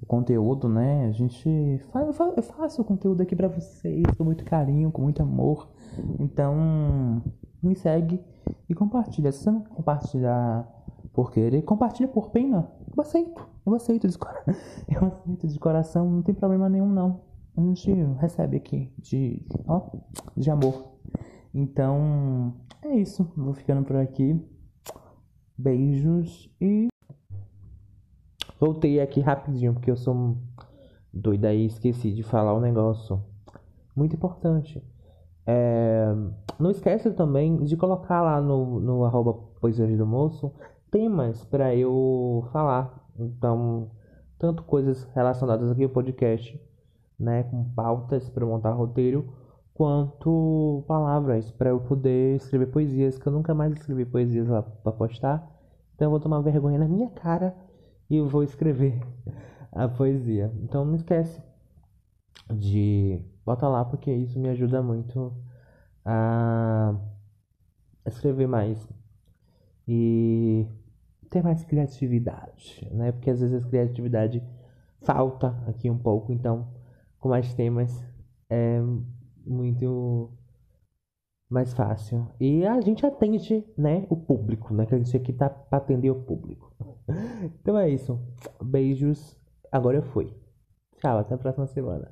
o 0.01 0.07
conteúdo, 0.07 0.69
né? 0.69 1.07
A 1.07 1.12
gente 1.12 1.49
eu 1.49 2.43
faço 2.43 2.83
o 2.83 2.85
conteúdo 2.85 3.23
aqui 3.23 3.35
para 3.35 3.49
vocês 3.49 4.03
com 4.17 4.25
muito 4.25 4.45
carinho, 4.45 4.91
com 4.91 5.03
muito 5.03 5.23
amor. 5.23 5.69
Então, 6.19 7.23
me 7.62 7.75
segue 7.75 8.21
e 8.69 8.75
compartilha. 8.75 9.31
Se 9.33 9.45
você 9.45 9.51
não 9.51 9.62
compartilhar 9.62 10.69
por 11.12 11.31
querer, 11.31 11.62
compartilha 11.62 12.09
por 12.09 12.31
pena. 12.31 12.69
Eu 12.96 13.02
aceito. 13.02 13.48
Eu 13.64 13.74
aceito 13.74 14.09
de 14.09 14.18
coração. 14.18 14.55
Eu 14.88 15.07
aceito 15.07 15.48
de 15.48 15.59
coração, 15.59 16.11
não 16.11 16.22
tem 16.22 16.35
problema 16.35 16.68
nenhum 16.68 16.88
não. 16.88 17.20
A 17.57 17.61
gente 17.61 17.92
recebe 18.18 18.57
aqui 18.57 18.92
de, 18.98 19.44
ó, 19.66 19.90
de 20.37 20.50
amor. 20.50 20.92
Então, 21.55 22.55
é 22.83 22.96
isso. 22.96 23.31
Vou 23.37 23.52
ficando 23.52 23.85
por 23.85 23.96
aqui. 23.96 24.40
Beijos 25.57 26.50
e. 26.61 26.88
Voltei 28.59 29.00
aqui 29.00 29.20
rapidinho 29.20 29.74
porque 29.74 29.90
eu 29.90 29.96
sou 29.96 30.37
doida 31.12 31.52
e 31.52 31.66
esqueci 31.66 32.12
de 32.12 32.22
falar 32.22 32.55
um 32.55 32.61
negócio 32.61 33.22
muito 33.94 34.16
importante. 34.16 34.83
É... 35.46 36.07
Não 36.59 36.70
esquece 36.70 37.11
também 37.12 37.64
de 37.64 37.76
colocar 37.76 38.22
lá 38.22 38.40
no, 38.40 38.81
no 38.81 39.05
arroba 39.05 39.35
Poesias 39.61 39.96
do 39.98 40.07
Moço 40.07 40.52
temas 40.92 41.42
para 41.46 41.74
eu 41.74 42.46
falar. 42.52 43.02
Então, 43.18 43.90
tanto 44.38 44.62
coisas 44.62 45.02
relacionadas 45.14 45.70
aqui 45.70 45.83
ao 45.83 45.90
podcast, 45.90 46.61
né, 47.18 47.42
com 47.44 47.64
pautas 47.70 48.28
para 48.28 48.46
montar 48.46 48.72
roteiro, 48.72 49.33
quanto 49.74 50.85
palavras 50.87 51.50
para 51.50 51.70
eu 51.70 51.81
poder 51.81 52.37
escrever 52.37 52.66
poesias, 52.66 53.18
que 53.18 53.26
eu 53.26 53.33
nunca 53.33 53.55
mais 53.55 53.72
escrevi 53.72 54.05
poesias 54.05 54.46
lá 54.46 54.62
para 54.62 54.92
postar. 54.92 55.50
Então 55.94 56.07
eu 56.07 56.11
vou 56.11 56.20
tomar 56.20 56.40
vergonha 56.40 56.78
na 56.78 56.87
minha 56.87 57.09
cara 57.11 57.57
e 58.09 58.20
vou 58.20 58.42
escrever 58.42 59.00
a 59.72 59.88
poesia. 59.88 60.52
Então 60.62 60.85
não 60.85 60.94
esquece 60.94 61.42
de 62.52 63.24
botar 63.46 63.68
lá 63.68 63.85
porque 63.85 64.12
isso 64.12 64.38
me 64.38 64.50
ajuda 64.50 64.83
muito 64.83 65.33
a 66.05 66.94
escrever 68.05 68.46
mais 68.46 68.87
e 69.87 70.66
ter 71.33 71.42
mais 71.42 71.64
criatividade, 71.64 72.87
né? 72.92 73.11
Porque 73.11 73.31
às 73.31 73.40
vezes 73.40 73.64
a 73.64 73.68
criatividade 73.68 74.42
falta 75.01 75.49
aqui 75.66 75.90
um 75.90 75.99
pouco, 75.99 76.31
então 76.31 76.68
com 77.18 77.31
mais 77.31 77.55
temas 77.55 78.05
é 78.51 78.81
muito 79.47 80.31
mais 81.51 81.73
fácil. 81.73 82.29
E 82.38 82.66
a 82.66 82.81
gente 82.81 83.05
atende, 83.05 83.64
né, 83.77 84.07
o 84.11 84.16
público, 84.16 84.75
né? 84.75 84.85
Que 84.85 84.95
a 84.95 84.99
gente 84.99 85.16
aqui 85.16 85.33
tá 85.33 85.49
pra 85.49 85.79
atender 85.79 86.11
o 86.11 86.23
público. 86.23 86.71
Então 87.61 87.77
é 87.77 87.90
isso. 87.90 88.18
Beijos. 88.62 89.37
Agora 89.71 89.99
eu 89.99 90.03
fui. 90.03 90.33
Tchau, 90.99 91.18
até 91.18 91.35
a 91.35 91.38
próxima 91.38 91.66
semana. 91.66 92.11